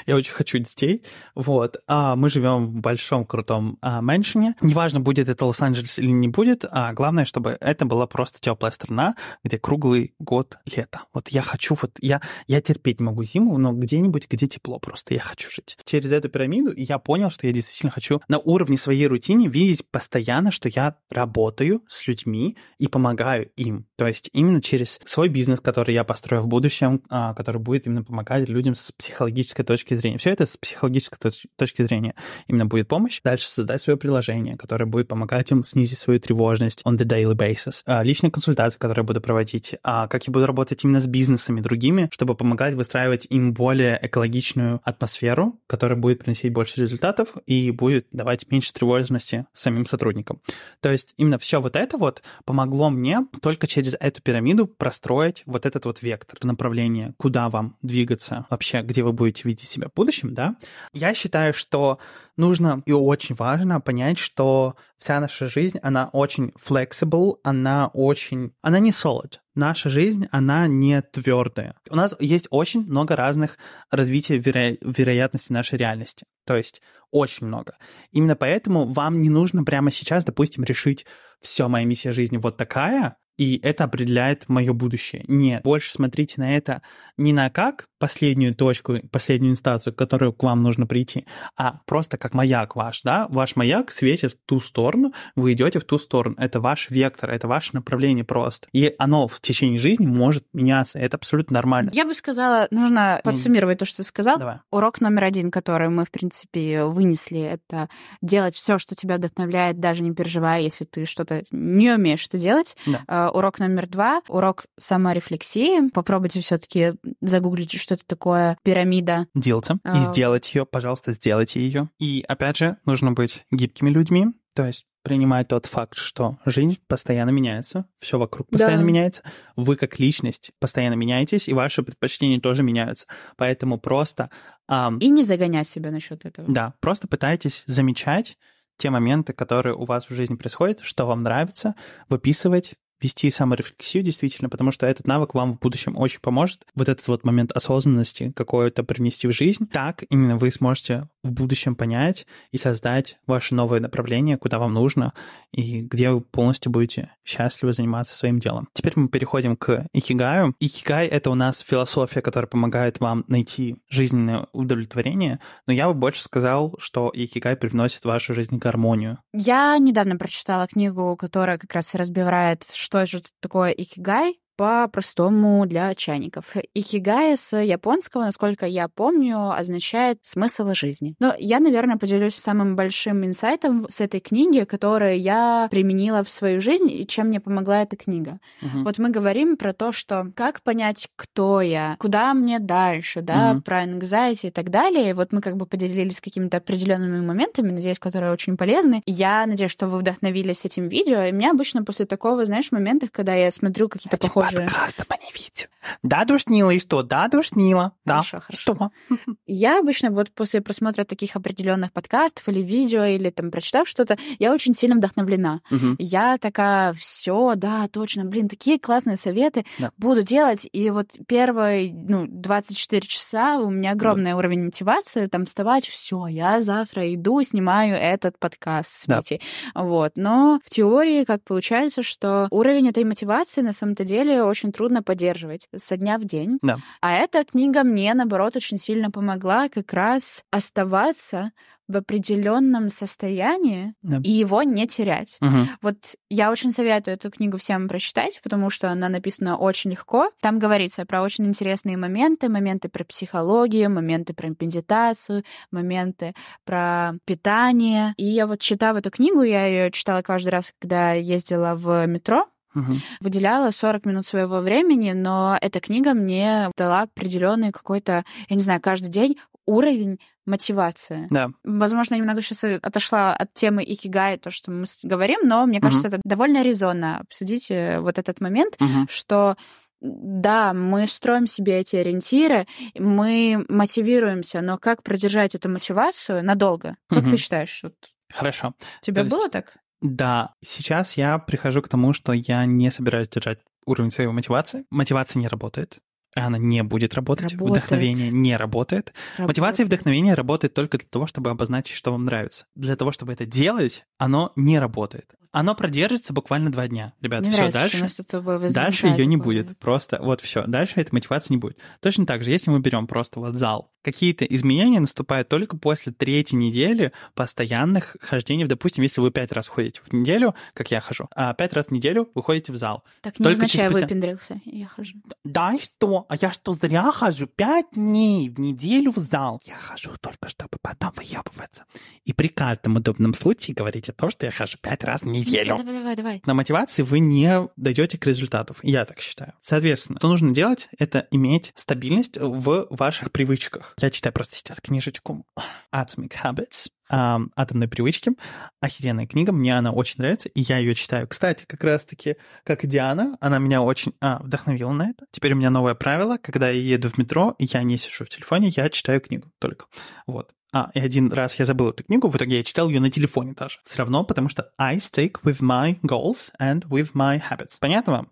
[0.06, 1.02] Я очень хочу детей.
[1.34, 1.78] Вот.
[1.86, 4.54] А мы живем в большом крутом а, мэншине.
[4.60, 9.14] Неважно, будет это Лос-Анджелес или не будет, а главное, чтобы это была просто теплая страна,
[9.44, 11.02] где круглый год лето.
[11.12, 15.20] Вот я хочу, вот я, я терпеть могу зиму, но где-нибудь, где тепло просто, я
[15.20, 15.78] хочу жить.
[15.84, 20.50] Через эту пирамиду я понял, что я действительно хочу на уровне своей рутины видеть постоянно,
[20.50, 23.86] что я работаю с людьми и помогаю им.
[23.96, 28.02] То есть именно через свой бизнес, который я построю в будущем, а, который будет именно
[28.02, 30.18] помогать людям с психологической точки зрения.
[30.18, 32.14] Все это с психологической точ- точки зрения
[32.48, 33.20] именно будет помощь.
[33.22, 37.82] Дальше создать свое приложение, которое будет помогать им снизить свою тревожность on the daily basis.
[37.86, 39.76] А, личные консультации, которые я буду проводить.
[39.82, 44.80] А как я буду работать именно с бизнесами другими, чтобы помогать выстраивать им более экологичную
[44.84, 50.40] атмосферу, которая будет приносить больше результатов и будет давать меньше тревожности самим сотрудникам.
[50.80, 55.66] То есть именно все вот это вот помогло мне только через эту пирамиду простроить вот
[55.66, 60.34] этот вот вектор направления, куда вам двигаться вообще, где вы будете видеть себя в будущем,
[60.34, 60.56] да,
[60.92, 61.98] я считаю, что
[62.36, 68.52] нужно и очень важно понять, что вся наша жизнь, она очень flexible, она очень...
[68.62, 69.34] Она не solid.
[69.54, 71.74] Наша жизнь, она не твердая.
[71.88, 73.58] У нас есть очень много разных
[73.90, 74.76] развитий веро...
[74.80, 76.26] вероятности нашей реальности.
[76.46, 77.76] То есть очень много.
[78.12, 81.06] Именно поэтому вам не нужно прямо сейчас, допустим, решить,
[81.40, 85.24] все, моя миссия жизни вот такая, и это определяет мое будущее.
[85.26, 86.82] Нет, больше смотрите на это
[87.16, 91.24] не на как последнюю точку, последнюю инстанцию, к которой к вам нужно прийти,
[91.56, 93.26] а просто как маяк ваш, да?
[93.30, 96.36] Ваш маяк светит в ту сторону, вы идете в ту сторону.
[96.38, 98.68] Это ваш вектор, это ваше направление просто.
[98.72, 100.98] И оно в течение жизни может меняться.
[100.98, 101.90] Это абсолютно нормально.
[101.94, 104.38] Я бы сказала, нужно подсуммировать то, что ты сказал.
[104.38, 104.56] Давай.
[104.70, 107.88] Урок номер один, который мы, в принципе, вынесли, это
[108.20, 112.76] делать все, что тебя вдохновляет, даже не переживая, если ты что-то не умеешь это делать.
[112.86, 113.29] Да.
[113.30, 115.88] А, урок номер два, урок саморефлексии.
[115.90, 119.26] Попробуйте все-таки загуглить, что это такое пирамида.
[119.34, 119.76] Делайте.
[119.84, 119.98] А.
[119.98, 121.88] И сделать ее, пожалуйста, сделайте ее.
[121.98, 127.30] И опять же, нужно быть гибкими людьми, то есть принимать тот факт, что жизнь постоянно
[127.30, 128.86] меняется, все вокруг постоянно Да.
[128.88, 129.22] меняется,
[129.56, 133.06] вы как личность постоянно меняетесь, и ваши предпочтения тоже меняются.
[133.36, 134.28] Поэтому просто
[134.68, 136.46] ам, И не загонять себя насчет этого.
[136.52, 138.36] Да, просто пытайтесь замечать
[138.76, 141.74] те моменты, которые у вас в жизни происходят, что вам нравится,
[142.10, 146.66] выписывать, вести саморефлексию действительно, потому что этот навык вам в будущем очень поможет.
[146.74, 149.66] Вот этот вот момент осознанности какой-то принести в жизнь.
[149.66, 155.12] Так именно вы сможете в будущем понять и создать ваше новое направление, куда вам нужно,
[155.52, 158.68] и где вы полностью будете счастливы заниматься своим делом.
[158.72, 160.54] Теперь мы переходим к икигаю.
[160.58, 166.22] Икигай— это у нас философия, которая помогает вам найти жизненное удовлетворение, но я бы больше
[166.22, 169.18] сказал, что икигай привносит в вашу жизнь гармонию.
[169.32, 176.54] Я недавно прочитала книгу, которая как раз разбирает, что же такое икигай по-простому для чайников.
[176.74, 181.14] Икигай с японского, насколько я помню, означает смысл жизни.
[181.18, 186.60] Но я, наверное, поделюсь самым большим инсайтом с этой книги, который я применила в свою
[186.60, 188.38] жизнь и чем мне помогла эта книга.
[188.60, 188.84] Мгм.
[188.84, 193.62] Вот мы говорим про то, что как понять, кто я, куда мне дальше, да, Мгм.
[193.62, 195.08] про anxiety и так далее.
[195.08, 199.00] И вот мы как бы поделились какими-то определенными моментами, надеюсь, которые очень полезны.
[199.06, 201.22] Я надеюсь, что вы вдохновились этим видео.
[201.22, 204.62] И меня обычно после такого, знаешь, моментов, когда я смотрю какие-то Эти похожие тоже...
[204.64, 205.68] Подкаста по не видео.
[206.02, 207.02] Да, душнила, и что?
[207.02, 207.92] Да, душнила.
[208.04, 208.22] Да.
[208.22, 208.90] Хорошо, хорошо.
[209.46, 214.52] Я обычно вот после просмотра таких определенных подкастов или видео, или там прочитав что-то, я
[214.52, 215.60] очень сильно вдохновлена.
[215.70, 215.96] Мгм.
[215.98, 219.90] Я такая, все, да, точно, блин, такие классные советы Да.
[219.96, 220.66] буду делать.
[220.72, 226.62] И вот первые, ну, 24 часа у меня огромный уровень мотивации, там вставать, все, я
[226.62, 229.16] завтра иду, снимаю этот подкаст с Да.
[229.16, 229.40] Митей.
[229.74, 230.12] Вот.
[230.16, 235.68] Но в теории как получается, что уровень этой мотивации на самом-то деле очень трудно поддерживать
[235.76, 236.58] со дня в день.
[236.62, 236.78] Да.
[237.00, 241.52] А эта книга мне, наоборот, очень сильно помогла как раз оставаться
[241.88, 244.20] в определенном состоянии Да.
[244.22, 245.36] и его не терять.
[245.40, 245.68] Мгм.
[245.82, 245.96] Вот
[246.30, 250.30] я очень советую эту книгу всем прочитать, потому что она написана очень легко.
[250.40, 256.32] Там говорится про очень интересные моменты, моменты про психологию, моменты про медитацию, моменты
[256.64, 258.14] про питание.
[258.16, 262.46] И я вот читав эту книгу, я ее читала каждый раз, когда ездила в метро,
[262.74, 263.00] Мгм.
[263.20, 268.80] выделяла 40 минут своего времени, но эта книга мне дала определенный какой-то, я не знаю,
[268.80, 271.26] каждый день уровень мотивации.
[271.30, 271.50] Да.
[271.64, 276.08] Возможно, я немного сейчас отошла от темы икигай, то, что мы говорим, но мне кажется,
[276.08, 279.06] это довольно резонно обсудить э, вот этот момент, Мгм.
[279.08, 279.56] что
[280.00, 282.66] да, мы строим себе эти ориентиры,
[282.98, 286.96] мы мотивируемся, но как продержать эту мотивацию надолго?
[287.08, 287.30] Как Мгм.
[287.32, 287.80] ты считаешь?
[287.82, 287.94] Вот
[288.32, 288.68] Хорошо.
[288.78, 289.76] у тебя То есть- было так?
[290.00, 294.84] Да, сейчас я прихожу к тому, что я не собираюсь держать уровень своей мотивации.
[294.90, 296.00] Мотивация не работает.
[296.34, 297.52] Она не будет работать.
[297.52, 297.84] Работает.
[297.84, 299.12] Вдохновение не работает.
[299.38, 302.66] Мотивация и вдохновение работает только для того, чтобы обозначить, что вам нравится.
[302.74, 305.34] Для того, чтобы это делать, оно не работает.
[305.52, 307.12] Оно продержится буквально два дня.
[307.20, 308.24] Ребят, Мне все, нравится, что дальше.
[308.24, 309.76] тобой Дальше ее не будет.
[309.80, 310.64] Просто вот все.
[310.68, 311.76] Дальше этой мотивации не будет.
[312.00, 316.56] Точно так же, если мы берем просто вот зал, какие-то изменения наступают только после третьей
[316.56, 318.64] недели постоянных хождений.
[318.66, 321.90] Допустим, если вы пять раз ходите в неделю, как я хожу, а пять раз в
[321.90, 323.02] неделю вы ходите в зал.
[323.20, 324.60] Так не Только означает, спустя- выпендрился.
[324.64, 325.16] Я хожу.
[325.42, 326.19] Да и что?
[326.28, 329.60] А я что, зря хожу пять дней в неделю в зал?
[329.64, 331.84] Я хожу только, чтобы потом выебываться.
[332.24, 335.76] И при каждом удобном случае говорите то, что я хожу пять раз в неделю.
[335.76, 336.42] Давай, давай, давай.
[336.46, 338.76] На мотивации вы не дойдете к результатам.
[338.82, 339.54] Я так считаю.
[339.60, 343.94] Соответственно, что нужно делать, это иметь стабильность в ваших привычках.
[344.00, 345.46] Я читаю просто сейчас книжечку
[345.92, 348.32] Atomic Habits ам, атомной привычки.
[348.80, 351.26] Охеренная книга, мне она очень нравится, и я ее читаю.
[351.28, 355.26] Кстати, как раз-таки, как Диана, она меня очень а, вдохновила на это.
[355.30, 358.68] Теперь у меня новое правило, когда я еду в метро, я не сижу в телефоне,
[358.68, 359.86] я читаю книгу только.
[360.26, 360.52] Вот.
[360.72, 363.54] А, и один раз я забыл эту книгу, в итоге я читал ее на телефоне
[363.54, 363.78] даже.
[363.84, 367.76] Все равно, потому что I stick with my goals and with my habits.
[367.80, 368.28] Понятно вам?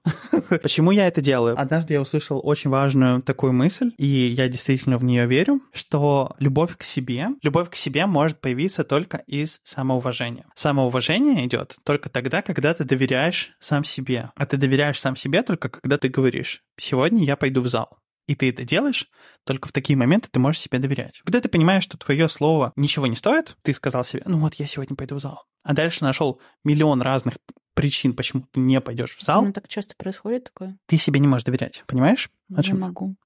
[0.63, 1.59] Почему я это делаю?
[1.59, 6.77] Однажды я услышал очень важную такую мысль, и я действительно в нее верю, что любовь
[6.77, 10.47] к себе, любовь к себе может появиться только из самоуважения.
[10.55, 14.31] Самоуважение идет только тогда, когда ты доверяешь сам себе.
[14.37, 17.99] А ты доверяешь сам себе только когда ты говоришь, сегодня я пойду в зал.
[18.29, 19.09] И ты это делаешь,
[19.45, 21.21] только в такие моменты ты можешь себе доверять.
[21.25, 24.67] Когда ты понимаешь, что твое слово ничего не стоит, ты сказал себе, ну вот я
[24.67, 25.47] сегодня пойду в зал.
[25.65, 27.35] А дальше нашел миллион разных
[27.75, 30.77] причин, почему ты не пойдешь в зал, Ну, так часто происходит такое.
[30.87, 31.83] ты себе не можешь доверять.
[31.87, 32.29] Понимаешь?
[32.55, 32.81] О Не чем?
[32.81, 33.17] могу.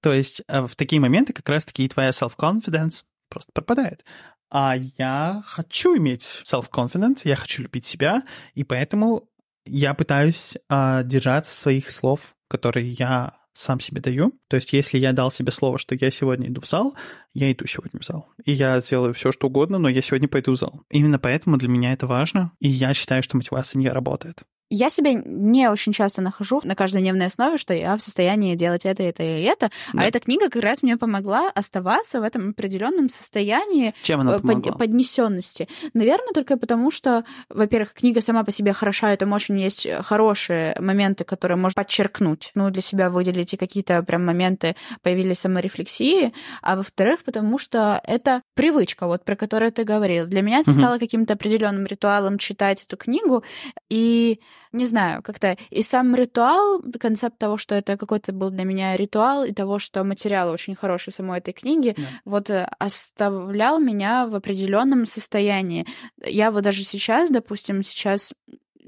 [0.00, 4.04] То есть э, в такие моменты как раз-таки и твоя self-confidence просто пропадает.
[4.50, 8.22] А я хочу иметь self-confidence, я хочу любить себя,
[8.54, 9.28] и поэтому
[9.66, 14.32] я пытаюсь а, держаться своих слов, которые я сам себе даю.
[14.48, 16.94] То есть, если я дал себе слово, что я сегодня иду в зал,
[17.34, 18.28] я иду сегодня в зал.
[18.44, 20.82] И я сделаю все, что угодно, но я сегодня пойду в зал.
[20.90, 24.42] Именно поэтому для меня это важно, и я считаю, что мотивация не работает.
[24.74, 29.02] Я себя не очень часто нахожу на каждодневной основе, что я в состоянии делать это,
[29.02, 29.70] это и это.
[29.92, 30.00] Да.
[30.02, 34.34] А эта книга как раз мне помогла оставаться в этом определенном состоянии Чем она э,
[34.38, 34.72] под- помогла?
[34.72, 35.68] поднесенности.
[35.92, 40.74] Наверное, только потому, что, во-первых, книга сама по себе хороша, и там очень есть хорошие
[40.80, 42.50] моменты, которые можно подчеркнуть.
[42.54, 46.32] Ну, для себя выделить и какие-то прям моменты появились саморефлексии.
[46.62, 50.26] А во-вторых, потому что это привычка, вот про которую ты говорил.
[50.26, 50.80] Для меня это Мгм.
[50.80, 53.44] стало каким-то определенным ритуалом читать эту книгу.
[53.90, 54.40] И
[54.72, 59.44] не знаю, как-то и сам ритуал, концепт того, что это какой-то был для меня ритуал,
[59.44, 62.02] и того, что материал очень хороший в самой этой книге, Да.
[62.24, 65.86] вот э, оставлял меня в определенном состоянии.
[66.24, 68.32] Я вот даже сейчас, допустим, сейчас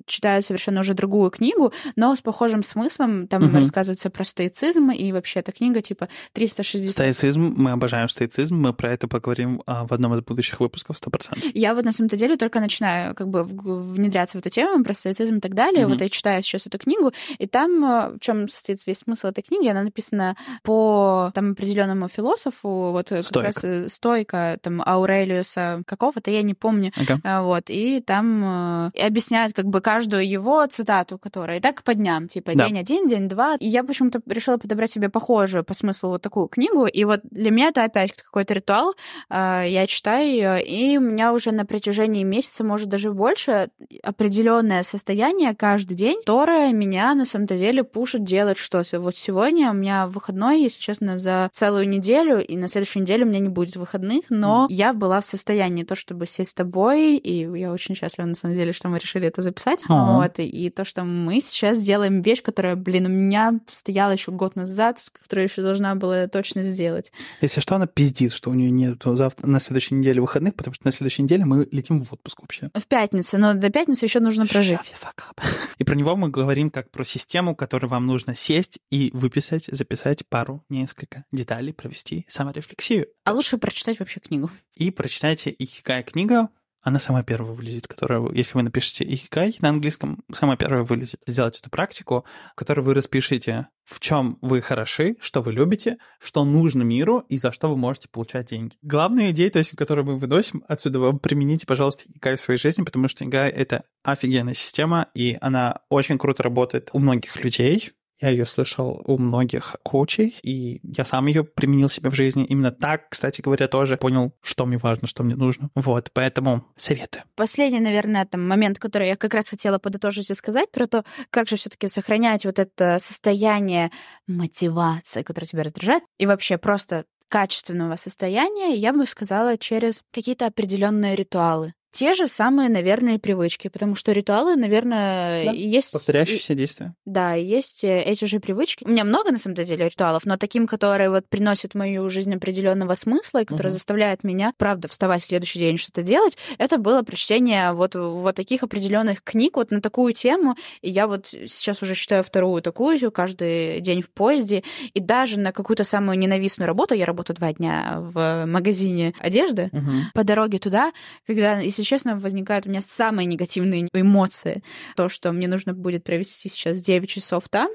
[0.07, 3.27] читаю совершенно уже другую книгу, но с похожим смыслом.
[3.27, 3.59] Там Мгм.
[3.59, 6.93] рассказывается про стоицизм, и вообще эта книга типа 360...
[6.93, 11.51] Стоицизм, мы обожаем стоицизм, мы про это поговорим а, в одном из будущих выпусков 100%.
[11.55, 15.37] Я вот на самом-то деле только начинаю как бы внедряться в эту тему про стоицизм
[15.37, 15.83] и так далее.
[15.83, 15.93] Мгм.
[15.93, 19.43] Вот я читаю сейчас эту книгу, и там э, в чем состоит весь смысл этой
[19.43, 25.83] книги, она написана по там определенному философу, вот э, как раз э, стойка, там Аурелиуса
[25.87, 26.93] какого-то, я не помню.
[27.23, 31.83] А, Вот, и там э, и объясняют как бы каждую его цитату, которая и так
[31.85, 32.67] по дням, типа Да.
[32.67, 33.57] день один, день два.
[33.61, 36.87] И я почему-то решила подобрать себе похожую по смыслу вот такую книгу.
[36.87, 38.95] И вот для меня это опять какой-то ритуал.
[39.29, 43.69] А, Я читаю ее, и у меня уже на протяжении месяца, может даже больше,
[44.03, 49.01] определенное состояние каждый день, которое меня на самом-то деле пушит делать что-то.
[49.01, 53.29] Вот сегодня у меня выходной, если честно, за целую неделю, и на следующей неделе у
[53.29, 57.59] меня не будет выходных, но я была в состоянии то, чтобы сесть с тобой, и
[57.59, 59.74] я очень счастлива, на самом деле, что мы решили это записать.
[59.89, 60.17] Ага.
[60.17, 64.57] Вот, и, то, что мы сейчас делаем вещь, которая, блин, у меня стояла еще год
[64.57, 67.13] назад, которую еще должна была точно сделать.
[67.41, 70.87] Если что, она пиздит, что у нее нет завтра, на следующей неделе выходных, потому что
[70.87, 72.71] на следующей неделе мы летим в отпуск вообще.
[72.75, 74.95] В пятницу, но до пятницы еще нужно прожить.
[75.79, 80.27] И про него мы говорим как про систему, которую вам нужно сесть и выписать, записать
[80.29, 83.07] пару, несколько деталей, провести саморефлексию.
[83.25, 84.51] А лучше прочитать вообще книгу.
[84.75, 86.49] И прочитайте Икигай книга,
[86.85, 91.21] она самая первая вылезет, которая, если вы напишете Икигай на английском, самая первая вылезет.
[91.27, 96.45] Сделать эту практику, в которой вы распишите, в чем вы хороши, что вы любите, что
[96.45, 98.77] нужно миру и за что вы можете получать деньги.
[98.83, 102.83] Главная идея, то есть, которую мы выносим отсюда, вы примените, пожалуйста, Икигай в своей жизни,
[102.83, 108.31] потому что Икигай— это офигенная система, и она очень круто работает у многих людей, я
[108.31, 112.45] ее слышал у многих коучей, и я сам ее применил себе в жизни.
[112.45, 115.71] Именно так, кстати говоря, тоже понял, что мне важно, что мне нужно.
[115.75, 117.25] Вот, поэтому советую.
[117.35, 121.49] Последний, наверное, там момент, который я как раз хотела подытожить и сказать про то, как
[121.49, 123.91] же все-таки сохранять вот это состояние
[124.27, 131.17] мотивации, которое тебя раздражает, и вообще просто качественного состояния, я бы сказала, через какие-то определенные
[131.17, 131.75] ритуалы.
[131.95, 135.93] Те же самые, наверное, привычки, потому что ритуалы, наверное, Да, есть...
[135.93, 136.93] Повторяющиеся действия.
[137.05, 138.83] Да, есть э, эти же привычки.
[138.85, 142.35] У меня много, на самом деле, ритуалов, но таким, которые вот приносят в мою жизнь
[142.35, 143.75] определенного смысла и которые Мгм.
[143.75, 148.65] заставляют меня, правда, вставать в следующий день что-то делать, это было прочтение вот, вот таких
[148.65, 150.57] определенных книг вот на такую тему.
[150.83, 154.65] И я вот сейчас уже читаю вторую такую каждый день в поезде.
[154.95, 160.11] И даже на какую-то самую ненавистную работу, я работаю два дня в магазине одежды, Мгм.
[160.13, 160.93] по дороге туда,
[161.25, 164.63] когда, если честно, возникают у меня самые негативные эмоции.
[164.97, 167.69] То, что мне нужно будет провести сейчас 9 часов там,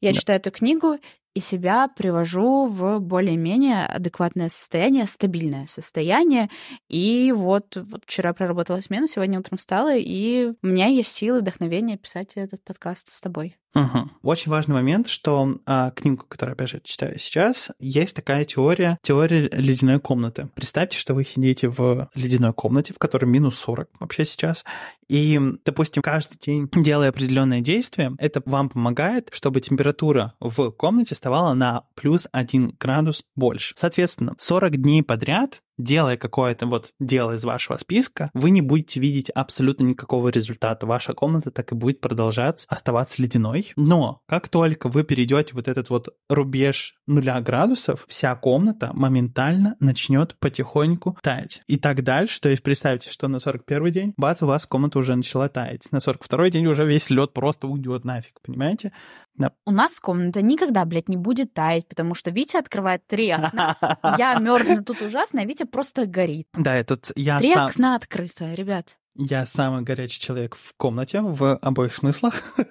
[0.00, 0.18] я Да.
[0.18, 0.98] читаю эту книгу
[1.34, 6.50] и себя привожу в более-менее адекватное состояние, стабильное состояние.
[6.88, 11.96] И вот, вот вчера проработала смену, сегодня утром встала, и у меня есть силы вдохновение
[11.96, 13.56] писать этот подкаст с тобой.
[13.74, 14.10] Мгм.
[14.22, 19.48] Очень важный момент, что а, книгу, которую, опять же, читаю сейчас, есть такая теория, теория
[19.52, 20.48] ледяной комнаты.
[20.54, 24.64] Представьте, что вы сидите в ледяной комнате, в которой минус 40 вообще сейчас,
[25.08, 31.54] и, допустим, каждый день, делая определенное действие, это вам помогает, чтобы температура в комнате оставала
[31.54, 33.74] на плюс 1 градус больше.
[33.76, 39.30] Соответственно, 40 дней подряд делая какое-то вот дело из вашего списка, вы не будете видеть
[39.30, 40.86] абсолютно никакого результата.
[40.86, 43.72] Ваша комната так и будет продолжать оставаться ледяной.
[43.76, 50.36] Но как только вы перейдете вот этот вот рубеж нуля градусов, вся комната моментально начнет
[50.38, 51.62] потихоньку таять.
[51.66, 52.40] И так дальше.
[52.40, 55.90] То есть представьте, что на 41 день, бац, у вас комната уже начала таять.
[55.92, 58.92] На 42 день уже весь лед просто уйдет нафиг, понимаете?
[59.40, 59.52] Да.
[59.64, 63.74] У нас комната никогда, блядь, не будет таять, потому что Витя открывает три окна.
[64.18, 66.46] Я мерзну тут ужасно, а Витя просто горит.
[66.52, 67.66] Да, этот я Три сам...
[67.66, 68.98] окна открыто, ребят.
[69.16, 72.42] Я самый горячий человек в комнате в обоих смыслах.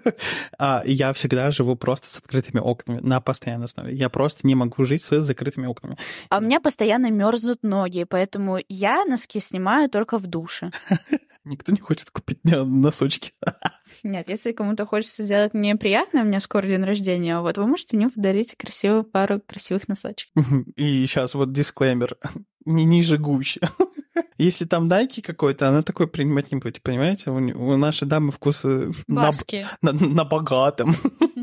[0.62, 3.96] А, я всегда живу просто с открытыми окнами на постоянной основе.
[3.96, 5.98] Я просто не могу жить с закрытыми окнами.
[6.30, 10.72] А у меня постоянно мерзнут ноги, поэтому я носки снимаю только в душе.
[11.46, 13.32] Никто не хочет купить носочки.
[14.04, 17.98] Нет, если кому-то хочется сделать мне приятно, у меня скоро день рождения, вот вы можете
[17.98, 20.30] мне подарить красивую пару красивых носочек.
[20.76, 22.18] И сейчас вот дисклеймер.
[23.20, 23.62] Гуще.
[24.40, 27.30] Если там дайки какой-то, она такой принимать не будет, понимаете?
[27.30, 29.32] У, у нашей дамы вкусы на,
[29.82, 30.96] на, на богатом.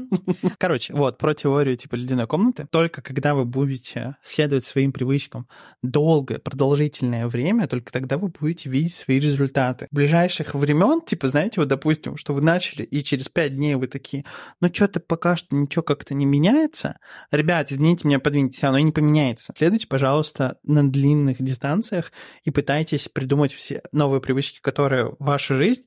[0.58, 2.66] Короче, вот, про теорию типа ледяной комнаты.
[2.70, 5.46] Только когда вы будете следовать своим привычкам
[5.82, 9.88] долгое, продолжительное время, только тогда вы будете видеть свои результаты.
[9.90, 14.24] Ближайших времен, типа, знаете, вот, допустим, что вы начали, и через пять дней вы такие,
[14.62, 16.96] ну, что-то пока что ничего как-то не меняется.
[17.30, 19.52] Ребят, извините меня, подвиньтесь, оно и не поменяется.
[19.54, 22.10] Следуйте, пожалуйста, на длинных дистанциях
[22.44, 25.82] и пытайтесь придумать все новые привычки, которые в вашу жизнь,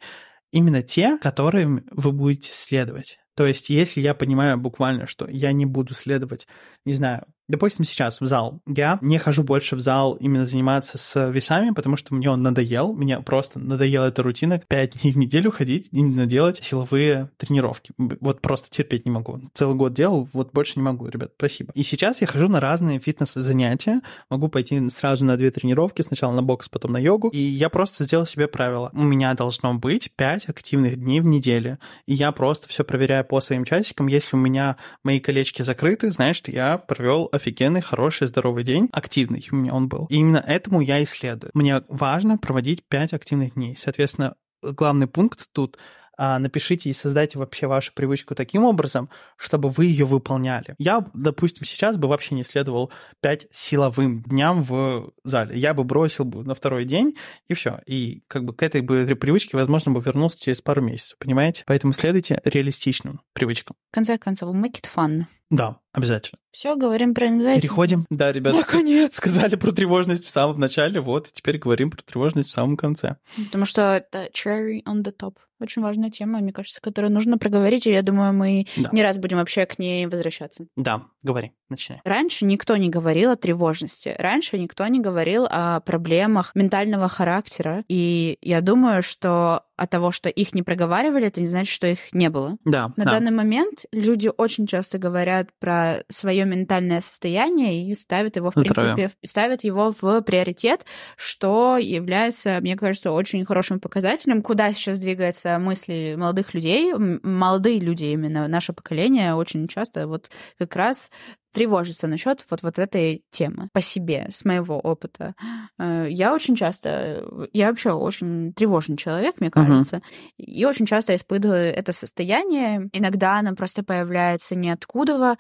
[0.52, 3.20] именно те, которым вы будете следовать.
[3.36, 6.48] То есть, если я понимаю буквально, что я не буду следовать,
[6.86, 8.62] не знаю, Допустим, сейчас в зал.
[8.68, 12.94] Я не хожу больше в зал именно заниматься с весами, потому что мне он надоел.
[12.94, 14.62] Мне просто надоела эта рутина.
[14.68, 17.92] Пять дней в неделю ходить, именно делать силовые тренировки.
[17.98, 19.42] Вот просто терпеть не могу.
[19.54, 21.72] Целый год делал, вот больше не могу, ребят, спасибо.
[21.74, 24.02] И сейчас я хожу на разные фитнес-занятия.
[24.30, 26.04] Могу пойти сразу на две тренировки.
[26.04, 27.30] Сначала на бокс, потом на йогу.
[27.30, 28.92] И я просто сделал себе правило.
[28.94, 31.80] У меня должно быть пять активных дней в неделю.
[32.06, 34.08] И я просто все проверяю по своим часикам.
[34.08, 39.56] Если у меня мои колечки закрыты, значит, я провел офигенный, хороший, здоровый день, активный у
[39.56, 40.06] меня он был.
[40.10, 41.52] И именно этому я исследую.
[41.54, 43.76] Мне важно проводить 5 активных дней.
[43.78, 45.78] Соответственно, главный пункт тут
[46.22, 50.76] а, напишите и создайте вообще вашу привычку таким образом, чтобы вы ее выполняли.
[50.78, 55.58] Я, допустим, сейчас бы вообще не следовал 5 силовым дням в зале.
[55.58, 57.16] Я бы бросил бы на второй день,
[57.48, 57.80] и все.
[57.86, 61.64] И как бы к этой бы привычке, возможно, бы вернулся через пару месяцев, понимаете?
[61.66, 63.78] Поэтому следуйте реалистичным привычкам.
[63.90, 65.24] В конце концов, make it fun.
[65.50, 66.38] Да, обязательно.
[66.52, 67.62] Все, говорим про anxiety.
[67.62, 68.06] Переходим.
[68.10, 69.16] Да, ребята, Наконец.
[69.16, 73.18] сказали про тревожность в самом начале, вот, теперь говорим про тревожность в самом конце.
[73.46, 75.36] Потому что это cherry on the top.
[75.60, 78.90] Очень важная тема, мне кажется, которую нужно проговорить, и я думаю, мы Да.
[78.94, 80.66] не раз будем вообще к ней возвращаться.
[80.78, 82.02] Да, говори, начинай.
[82.06, 84.16] Раньше никто не говорил о тревожности.
[84.18, 87.84] Раньше никто не говорил о проблемах ментального характера.
[87.88, 92.00] И я думаю, что от того, что их не проговаривали, это не значит, что их
[92.12, 92.58] не было.
[92.66, 93.12] Да, На да.
[93.12, 98.94] данный момент люди очень часто говорят про свое ментальное состояние и ставят его, в Здравия.
[98.96, 105.58] принципе, ставят его в приоритет, что является, мне кажется, очень хорошим показателем, куда сейчас двигаются
[105.60, 106.94] мысли молодых людей.
[106.94, 111.09] Молодые люди именно, наше поколение очень часто вот как раз
[111.52, 115.34] тревожится насчет вот, вот этой темы по себе, с моего опыта.
[115.80, 120.02] Э, Я очень часто, я вообще очень тревожный человек, мне кажется,
[120.38, 122.90] и очень часто испытываю это состояние.
[122.94, 125.38] Иногда оно просто появляется ниоткуда.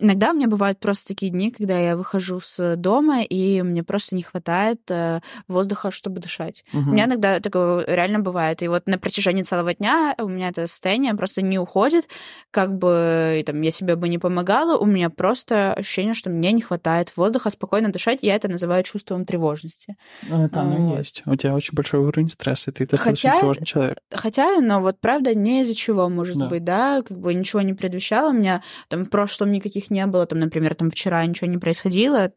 [0.00, 4.14] Иногда у меня бывают просто такие дни, когда я выхожу с дома, и мне просто
[4.16, 6.64] не хватает э, воздуха, чтобы дышать.
[6.72, 6.88] Мгм.
[6.88, 8.62] У меня иногда такое реально бывает.
[8.62, 12.08] И вот на протяжении целого дня у меня это состояние просто не уходит.
[12.50, 16.62] Как бы там, я себе бы не помогала, у меня просто ощущение, что мне не
[16.62, 18.18] хватает воздуха спокойно дышать.
[18.22, 19.96] Я это называю чувством тревожности.
[20.28, 20.98] Ну, это оно Вот.
[20.98, 21.22] есть.
[21.26, 23.98] У тебя очень большой уровень стресса, и ты достаточно Хотя- тревожный человек.
[24.10, 26.46] Хотя, но вот правда не из-за чего, может Да.
[26.46, 28.30] быть, да, как бы ничего не предвещало.
[28.30, 32.32] У меня там в прошлом никаких не было, там, например, там вчера ничего не происходило,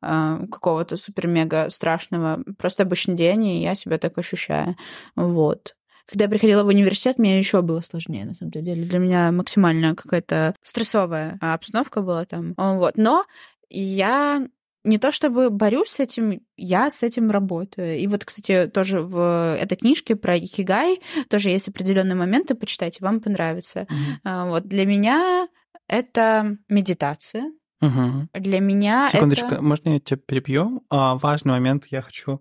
[0.00, 2.42] а, какого-то супер-мега страшного.
[2.58, 4.76] Просто обычный день, и я себя так ощущаю.
[5.14, 5.74] Вот.
[6.06, 8.84] Когда я приходила в университет, мне еще было сложнее, на самом деле.
[8.84, 12.54] Для меня максимально какая-то стрессовая обстановка была там.
[12.56, 12.96] Вот.
[12.96, 13.24] Но
[13.68, 14.46] я
[14.86, 17.98] не то чтобы борюсь с этим, я с этим работаю.
[17.98, 23.20] И вот, кстати, тоже в этой книжке про икигай тоже есть определенные моменты, почитайте, вам
[23.20, 23.86] понравится.
[24.22, 25.48] А, Вот для меня
[25.88, 27.52] это медитация.
[27.80, 28.30] Мгм.
[28.32, 29.62] Для меня Секундочку, это...
[29.62, 30.84] можно я тебя перебью?
[30.90, 32.40] А, важный момент, я хочу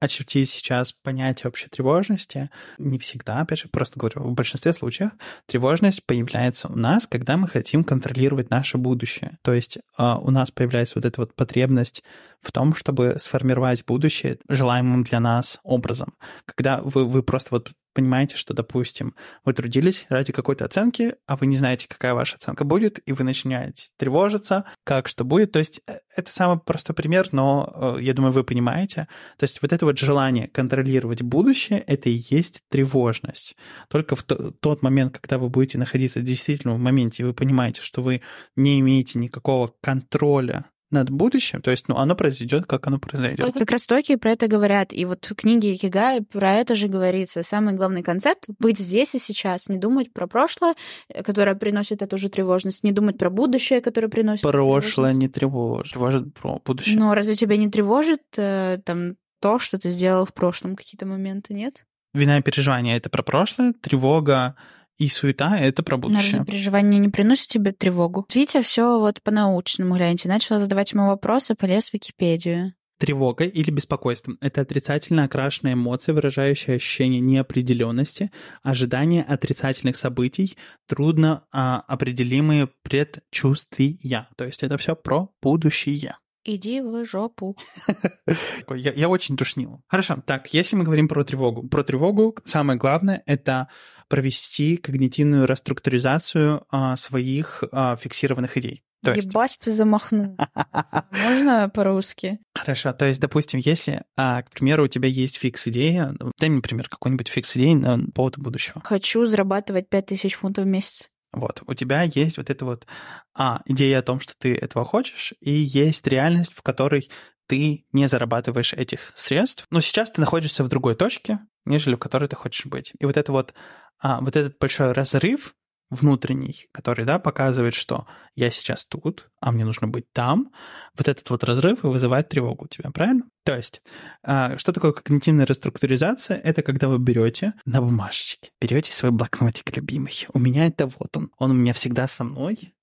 [0.00, 2.50] очертить сейчас понятие вообще тревожности.
[2.78, 5.10] Не всегда, опять же, просто говорю, в большинстве случаев
[5.46, 9.38] тревожность появляется у нас, когда мы хотим контролировать наше будущее.
[9.42, 12.02] То есть а, у нас появляется вот эта вот потребность
[12.40, 16.12] в том, чтобы сформировать будущее желаемым для нас образом.
[16.46, 19.14] Когда вы, вы просто вот понимаете, что, допустим,
[19.44, 23.24] вы трудились ради какой-то оценки, а вы не знаете, какая ваша оценка будет, и вы
[23.24, 25.52] начинаете тревожиться, как что будет.
[25.52, 29.08] То есть э, это самый простой пример, но э, я думаю, вы понимаете.
[29.36, 33.56] То есть вот это вот желание контролировать будущее, это и есть тревожность.
[33.88, 37.82] Только в то- тот момент, когда вы будете находиться действительно в моменте, и вы понимаете,
[37.82, 38.22] что вы
[38.56, 43.52] не имеете никакого контроля над будущим, то есть, ну, оно произойдет, как оно произойдет.
[43.54, 44.92] Как раз стойки про это говорят.
[44.92, 47.42] И вот в книге Икигай про это же говорится.
[47.42, 50.74] Самый главный концепт— быть здесь и сейчас, не думать про прошлое,
[51.08, 55.92] э, которое приносит эту же тревожность, не думать про будущее, которое приносит Прошлое не тревожит,
[55.92, 56.98] тревожит про будущее.
[56.98, 61.54] Но разве тебя не тревожит э, там то, что ты сделал в прошлом какие-то моменты,
[61.54, 61.84] нет?
[62.12, 64.56] Вина и переживания— это про прошлое, тревога
[65.00, 66.38] и суета— это про Но будущее.
[66.38, 68.26] разве переживания не приносят тебе тревогу?
[68.34, 72.74] Витя все вот по-научному, гляньте, начала задавать ему вопросы, полез в Википедию.
[72.98, 78.30] Тревога или беспокойство— это отрицательно окрашенная эмоция, выражающая ощущение неопределенности,
[78.62, 80.54] ожидание отрицательных событий,
[80.86, 84.28] трудно а, определимые предчувствия.
[84.36, 86.14] То есть это все про будущее.
[86.44, 87.56] Иди в жопу.
[88.74, 89.82] Я, я очень душнил.
[89.88, 91.68] Хорошо, так, если мы говорим про тревогу.
[91.68, 93.68] Про тревогу самое главное— это
[94.08, 98.82] провести когнитивную реструктуризацию а, своих а, фиксированных идей.
[99.02, 100.36] То есть, Ебать, ты замахнул.
[101.10, 102.38] Можно по-русски?
[102.54, 106.88] Хорошо, то есть, допустим, если, а, к примеру, у тебя есть фикс-идея, дай мне, например,
[106.88, 108.82] какой-нибудь фикс-идеи на поводу будущего.
[108.84, 111.09] Хочу зарабатывать 5000 фунтов в месяц.
[111.32, 112.86] Вот, у тебя есть вот эта вот
[113.34, 117.08] а, идея о том, что ты этого хочешь, и есть реальность, в которой
[117.46, 122.28] ты не зарабатываешь этих средств, но сейчас ты находишься в другой точке, нежели в которой
[122.28, 122.92] ты хочешь быть.
[122.98, 123.54] И вот это вот,
[124.00, 125.54] а, вот этот большой разрыв
[125.90, 130.52] внутренний, который, да, показывает, что я сейчас тут, а мне нужно быть там,
[130.96, 133.24] вот этот вот разрыв и вызывает тревогу у тебя, правильно?
[133.44, 133.82] То есть,
[134.22, 136.38] а, что такое когнитивная реструктуризация?
[136.38, 140.26] Это когда вы берете на бумажечке, берете свой блокнотик любимый.
[140.32, 141.30] У меня это вот он.
[141.38, 142.74] Он у меня всегда со мной.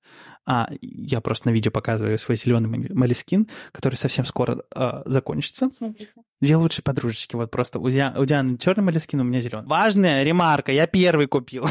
[0.46, 5.70] А, я просто на видео показываю свой зеленый малискин, который совсем скоро а, закончится.
[5.70, 6.12] Смотрите.
[6.40, 7.36] Две лучшие подружечки.
[7.36, 9.68] Вот просто у Дианы черный малискин, у меня зеленый.
[9.68, 11.68] Важная ремарка, я первый купил.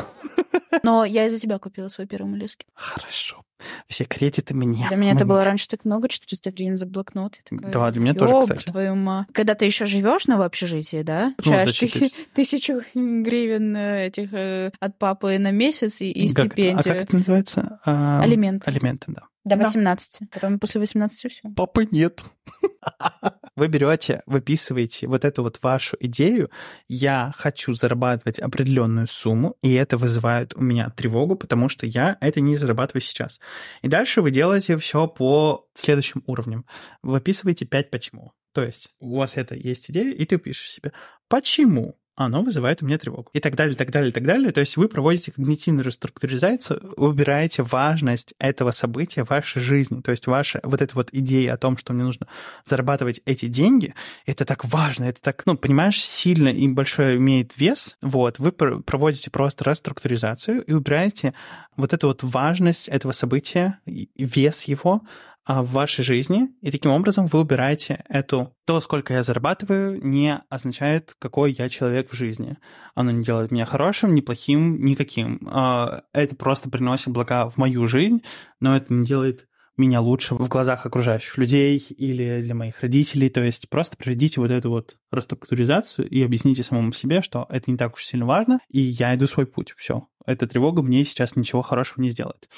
[0.83, 2.67] Но я из-за тебя купила свой первый моллюски.
[2.75, 3.45] Хорошо.
[3.89, 4.87] Все кредиты мне.
[4.89, 7.39] Для меня это было раньше так много, 400 гривен за блокнот.
[7.49, 8.65] Такая, да, для меня тоже, кстати.
[8.67, 9.27] твою ма.
[9.33, 11.35] Когда ты еще живешь на общежитии, да?
[11.37, 16.95] Получаешь ты, тысячу гривен э, этих э, от папы на месяц и, и как, стипендию.
[16.95, 17.81] А как это называется?
[17.85, 18.71] А, алименты.
[18.71, 19.23] Алименты, да.
[19.47, 20.17] До 18.
[20.21, 20.27] Да.
[20.33, 21.49] Потом после 18 все.
[21.55, 22.21] Папы нет.
[23.57, 26.51] Вы берете, выписываете вот эту вот вашу идею.
[26.89, 32.41] Я хочу зарабатывать определенную сумму, и это вызывает у меня тревогу, потому что я это
[32.41, 33.41] не зарабатываю сейчас.
[33.83, 36.67] И дальше вы делаете все по следующим уровням.
[37.03, 38.33] Вы выписываете 5 почему.
[38.53, 40.93] То есть у вас это есть идея, и ты пишешь себе,
[41.29, 43.31] почему оно вызывает у меня тревогу.
[43.35, 44.51] И так далее, так далее, так далее.
[44.51, 50.01] То есть вы проводите когнитивную реструктуризацию, убираете важность этого события в вашей жизни.
[50.01, 52.27] То есть ваша вот эта вот идея о том, что мне нужно
[52.65, 53.95] зарабатывать эти деньги,
[54.25, 57.97] это так важно, это так, ну, понимаешь, сильно и большой имеет вес.
[58.01, 61.35] Вот, вы проводите просто реструктуризацию и убираете
[61.77, 65.03] вот эту вот важность этого события, вес его
[65.47, 68.53] в вашей жизни, и таким образом вы убираете эту...
[68.65, 72.57] То, сколько я зарабатываю, не означает, какой я человек в жизни.
[72.95, 75.47] Оно не делает меня хорошим, ни плохим, никаким.
[75.51, 78.23] А, это просто приносит блага в мою жизнь,
[78.61, 79.47] но это не делает
[79.77, 83.29] меня лучше в глазах окружающих людей или для моих родителей.
[83.29, 87.77] То есть просто проведите вот эту вот реструктуризацию и объясните самому себе, что это не
[87.77, 89.75] так уж сильно важно, и я иду свой путь.
[89.77, 90.09] Все.
[90.25, 92.49] Эта тревога мне сейчас ничего хорошего не сделает.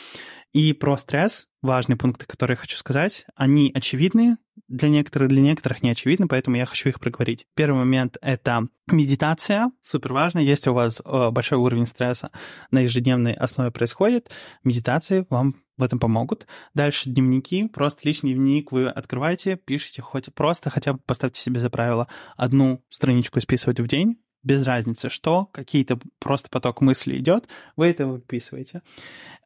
[0.53, 4.39] И про стресс, важные пункты, которые я хочу сказать, они очевидны
[4.69, 7.47] для некоторых, для некоторых не очевидны, поэтому я хочу их проговорить.
[7.55, 10.39] Первый момент— это медитация, супер важно.
[10.39, 12.31] Если у вас э, большой уровень стресса
[12.71, 14.31] на ежедневной основе происходит,
[14.65, 16.47] медитации вам в этом помогут.
[16.75, 21.71] Дальше дневники, просто личный дневник вы открываете, пишите, хоть просто хотя бы поставьте себе за
[21.71, 27.87] правило одну страничку исписывать в день, без разницы что, какие-то просто поток мыслей идет, вы
[27.87, 28.83] это выписываете.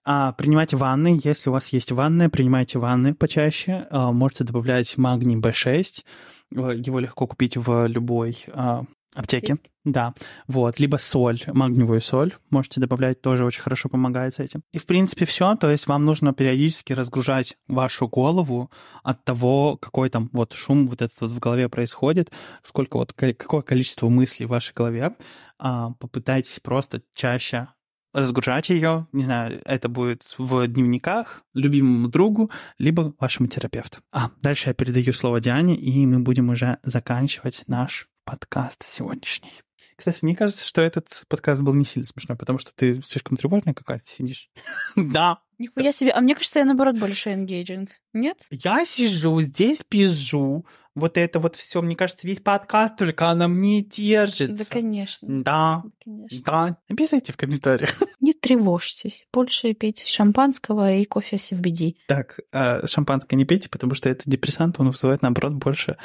[0.04, 5.36] А, принимайте ванны, если у вас есть ванны, принимайте ванны почаще, а, можете добавлять магний
[5.36, 6.04] B6,
[6.50, 8.84] его легко купить в любой а,
[9.14, 9.58] аптеке.
[9.84, 10.14] Да,
[10.46, 14.62] вот, либо соль, магниевую соль можете добавлять, тоже очень хорошо помогает с этим.
[14.72, 18.70] И, в принципе, все, то есть вам нужно периодически разгружать вашу голову
[19.02, 22.30] от того, какой там вот шум вот этот вот в голове происходит,
[22.62, 25.16] сколько вот, какое количество мыслей в вашей голове.
[25.58, 27.68] А, попытайтесь просто чаще
[28.12, 33.98] разгружать ее, не знаю, это будет в дневниках любимому другу, либо вашему терапевту.
[34.12, 39.52] А, дальше я передаю слово Диане, и мы будем уже заканчивать наш подкаст сегодняшний.
[39.96, 43.74] Кстати, мне кажется, что этот подкаст был не сильно смешной, потому что ты слишком тревожная
[43.74, 44.48] какая-то сидишь.
[44.96, 45.38] да.
[45.58, 46.10] Нихуя себе.
[46.10, 47.88] А мне кажется, я наоборот больше engaging.
[48.12, 48.46] Нет?
[48.50, 50.66] Я сижу здесь, пизжу.
[50.94, 54.48] Вот это вот все, мне кажется, весь подкаст только она мне держится.
[54.48, 55.28] Да, конечно.
[55.42, 55.82] Да.
[56.04, 56.40] Конечно.
[56.44, 56.78] Да.
[56.88, 57.94] Написайте в комментариях.
[58.20, 59.26] Не тревожьтесь.
[59.32, 61.94] Больше пейте шампанского и кофе CBD.
[62.08, 65.96] Так, а шампанское не пейте, потому что это депрессант, он вызывает, наоборот, больше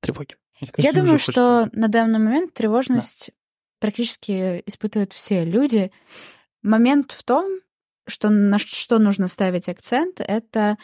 [0.00, 0.36] тревоги.
[0.66, 3.34] Скажи, Я думаю, что на данный момент тревожность да.
[3.80, 5.90] практически испытывают все люди.
[6.62, 7.60] Момент в том,
[8.06, 10.76] что на что нужно ставить акцент, это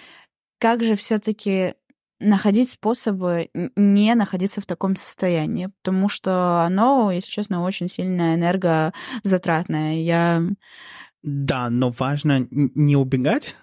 [0.58, 1.74] как же все-таки
[2.18, 9.96] находить способы не находиться в таком состоянии, потому что оно, если честно, очень сильно энергозатратное.
[9.96, 10.42] Я...
[11.22, 13.54] Да, но важно не убегать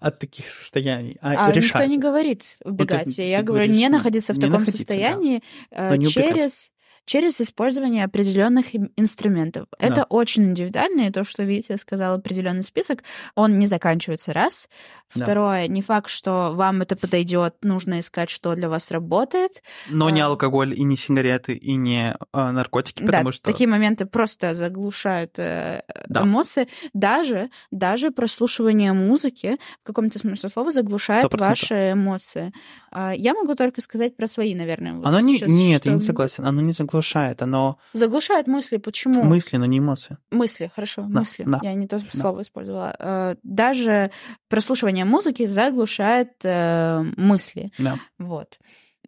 [0.00, 1.80] от таких состояний, а, а решать.
[1.80, 3.08] никто не говорит убегать.
[3.08, 5.98] Вот Я говорю, говоришь, не находиться в таком состоянии да.
[5.98, 6.72] Через
[7.06, 9.66] через использование определенных инструментов.
[9.78, 9.86] Да.
[9.86, 13.02] Это очень индивидуально, и то, что Витя сказал, определенный список,
[13.34, 14.68] он не заканчивается раз.
[15.08, 15.72] Второе, да.
[15.72, 19.62] не факт, что вам это подойдет, нужно искать, что для вас работает.
[19.88, 20.10] Но а...
[20.12, 23.50] не алкоголь и не сигареты и не а, наркотики, потому да, что...
[23.50, 26.22] такие моменты просто заглушают э, да.
[26.22, 26.68] эмоции.
[26.92, 31.38] Даже, даже прослушивание музыки в каком-то смысле слова заглушает 100%.
[31.40, 32.52] ваши эмоции.
[32.92, 34.92] А, я могу только сказать про свои, наверное.
[35.02, 35.42] Оно не...
[35.44, 36.46] Нет, я не согласен.
[36.46, 37.78] Оно не заглушает заглушает, оно...
[37.92, 39.22] Заглушает мысли, почему?
[39.22, 40.16] Мысли, но не эмоции.
[40.30, 41.44] Мысли, хорошо, Да, мысли.
[41.46, 42.04] да, Я не то да.
[42.10, 42.94] слово использовала.
[42.98, 44.10] Э, Даже
[44.48, 47.70] прослушивание музыки заглушает э, мысли.
[47.78, 47.94] Да.
[48.18, 48.58] Вот.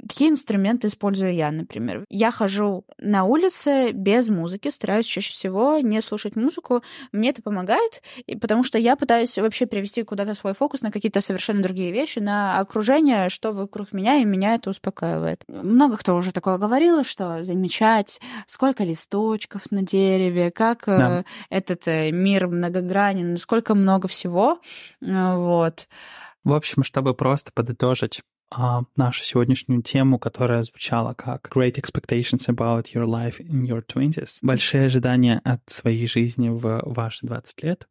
[0.08, 2.04] Какие инструменты использую я, например?
[2.10, 6.82] Я хожу на улице без музыки, стараюсь чаще всего не слушать музыку.
[7.12, 11.20] Мне это помогает, и потому что я пытаюсь вообще перевести куда-то свой фокус на какие-то
[11.20, 15.44] совершенно другие вещи, на окружение, что вокруг меня, и меня это успокаивает.
[15.48, 21.24] Много кто уже такое говорил, что замечать, сколько листочков на дереве, как э, Да.
[21.48, 24.58] этот э, мир многогранен, сколько много всего.
[25.00, 25.86] Э, Вот.
[26.44, 28.22] В общем, чтобы просто подытожить
[28.54, 34.38] а, нашу сегодняшнюю тему, которая звучала как Great Expectations about your life in your 20s.
[34.42, 37.88] Большие ожидания от своей жизни в ваши 20 лет.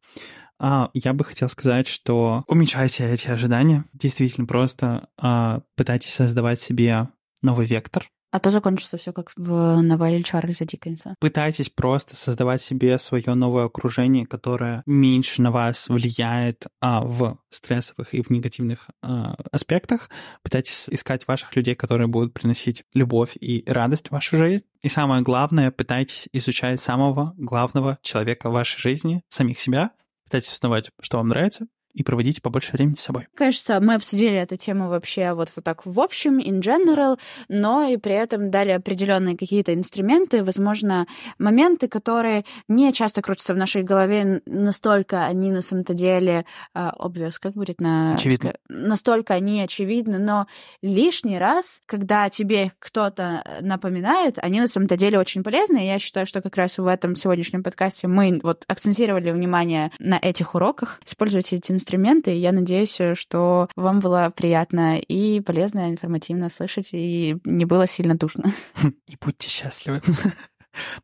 [0.58, 3.84] А, я бы хотел сказать, что уменьшайте эти ожидания.
[3.92, 7.08] Действительно, просто а, пытайтесь создавать себе
[7.42, 8.08] новый вектор.
[8.32, 11.16] А то закончится все как в новелле Чарльза Диккенса.
[11.20, 18.14] Пытайтесь просто создавать себе свое новое окружение, которое меньше на вас влияет а, в стрессовых
[18.14, 20.08] и в негативных а, аспектах.
[20.42, 24.64] Пытайтесь искать ваших людей, которые будут приносить любовь и радость в вашу жизнь.
[24.80, 29.90] И самое главное, пытайтесь изучать самого главного человека в вашей жизни, самих себя.
[30.24, 33.28] Пытайтесь узнавать, что вам нравится, и проводите побольше времени с собой.
[33.34, 37.18] Кажется, мы обсудили эту тему вообще вот, вот так в общем, in general,
[37.48, 41.06] но и при этом дали определенные какие-то инструменты, возможно,
[41.38, 47.34] моменты, которые не часто крутятся в нашей голове, настолько они на самом-то деле uh, obvious,
[47.40, 48.14] как будет на...
[48.14, 48.54] Очевидно.
[48.68, 50.46] Настолько они очевидны, но
[50.80, 56.26] лишний раз, когда тебе кто-то напоминает, они на самом-то деле очень полезны, и я считаю,
[56.26, 61.00] что как раз в этом сегодняшнем подкасте мы вот акцентировали внимание на этих уроках.
[61.04, 67.36] Используйте эти инструменты, и я надеюсь, что вам было приятно и полезно, информативно слышать, и
[67.44, 68.44] не было сильно душно.
[69.08, 70.00] И будьте счастливы.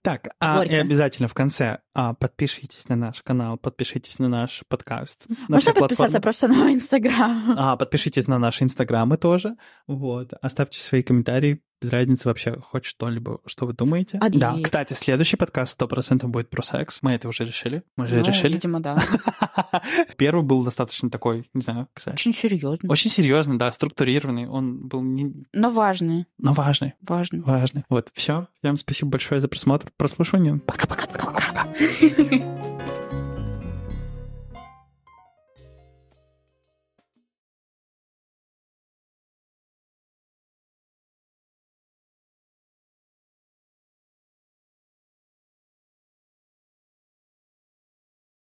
[0.01, 5.27] Так, а, и обязательно в конце а, подпишитесь на наш канал, подпишитесь на наш подкаст.
[5.29, 7.55] на Можно подписаться просто на мой инстаграм.
[7.55, 9.57] А, подпишитесь на наши инстаграмы тоже.
[9.87, 10.33] Вот.
[10.41, 11.61] Оставьте свои комментарии.
[11.81, 14.19] Без разницы вообще хоть что-либо, что вы думаете.
[14.21, 16.99] А, да, и- кстати, следующий подкаст 100% будет про секс.
[17.03, 17.83] Мы это уже решили.
[17.97, 18.55] Мы же Ну, решили.
[18.55, 19.01] Видимо, да.
[20.17, 22.15] Первый был достаточно такой, не знаю, кстати.
[22.17, 22.91] Очень серьезно.
[22.91, 24.49] Очень серьезный, да, структурированный.
[24.49, 25.45] Он был не...
[25.53, 26.27] Но важный.
[26.39, 26.95] но важный.
[27.03, 27.41] Важный.
[27.43, 27.85] Важный.
[27.89, 28.49] Вот, все.
[28.61, 30.59] Всем спасибо большое за просмотр, прослушивание.
[30.67, 31.69] Пока-пока-пока-пока.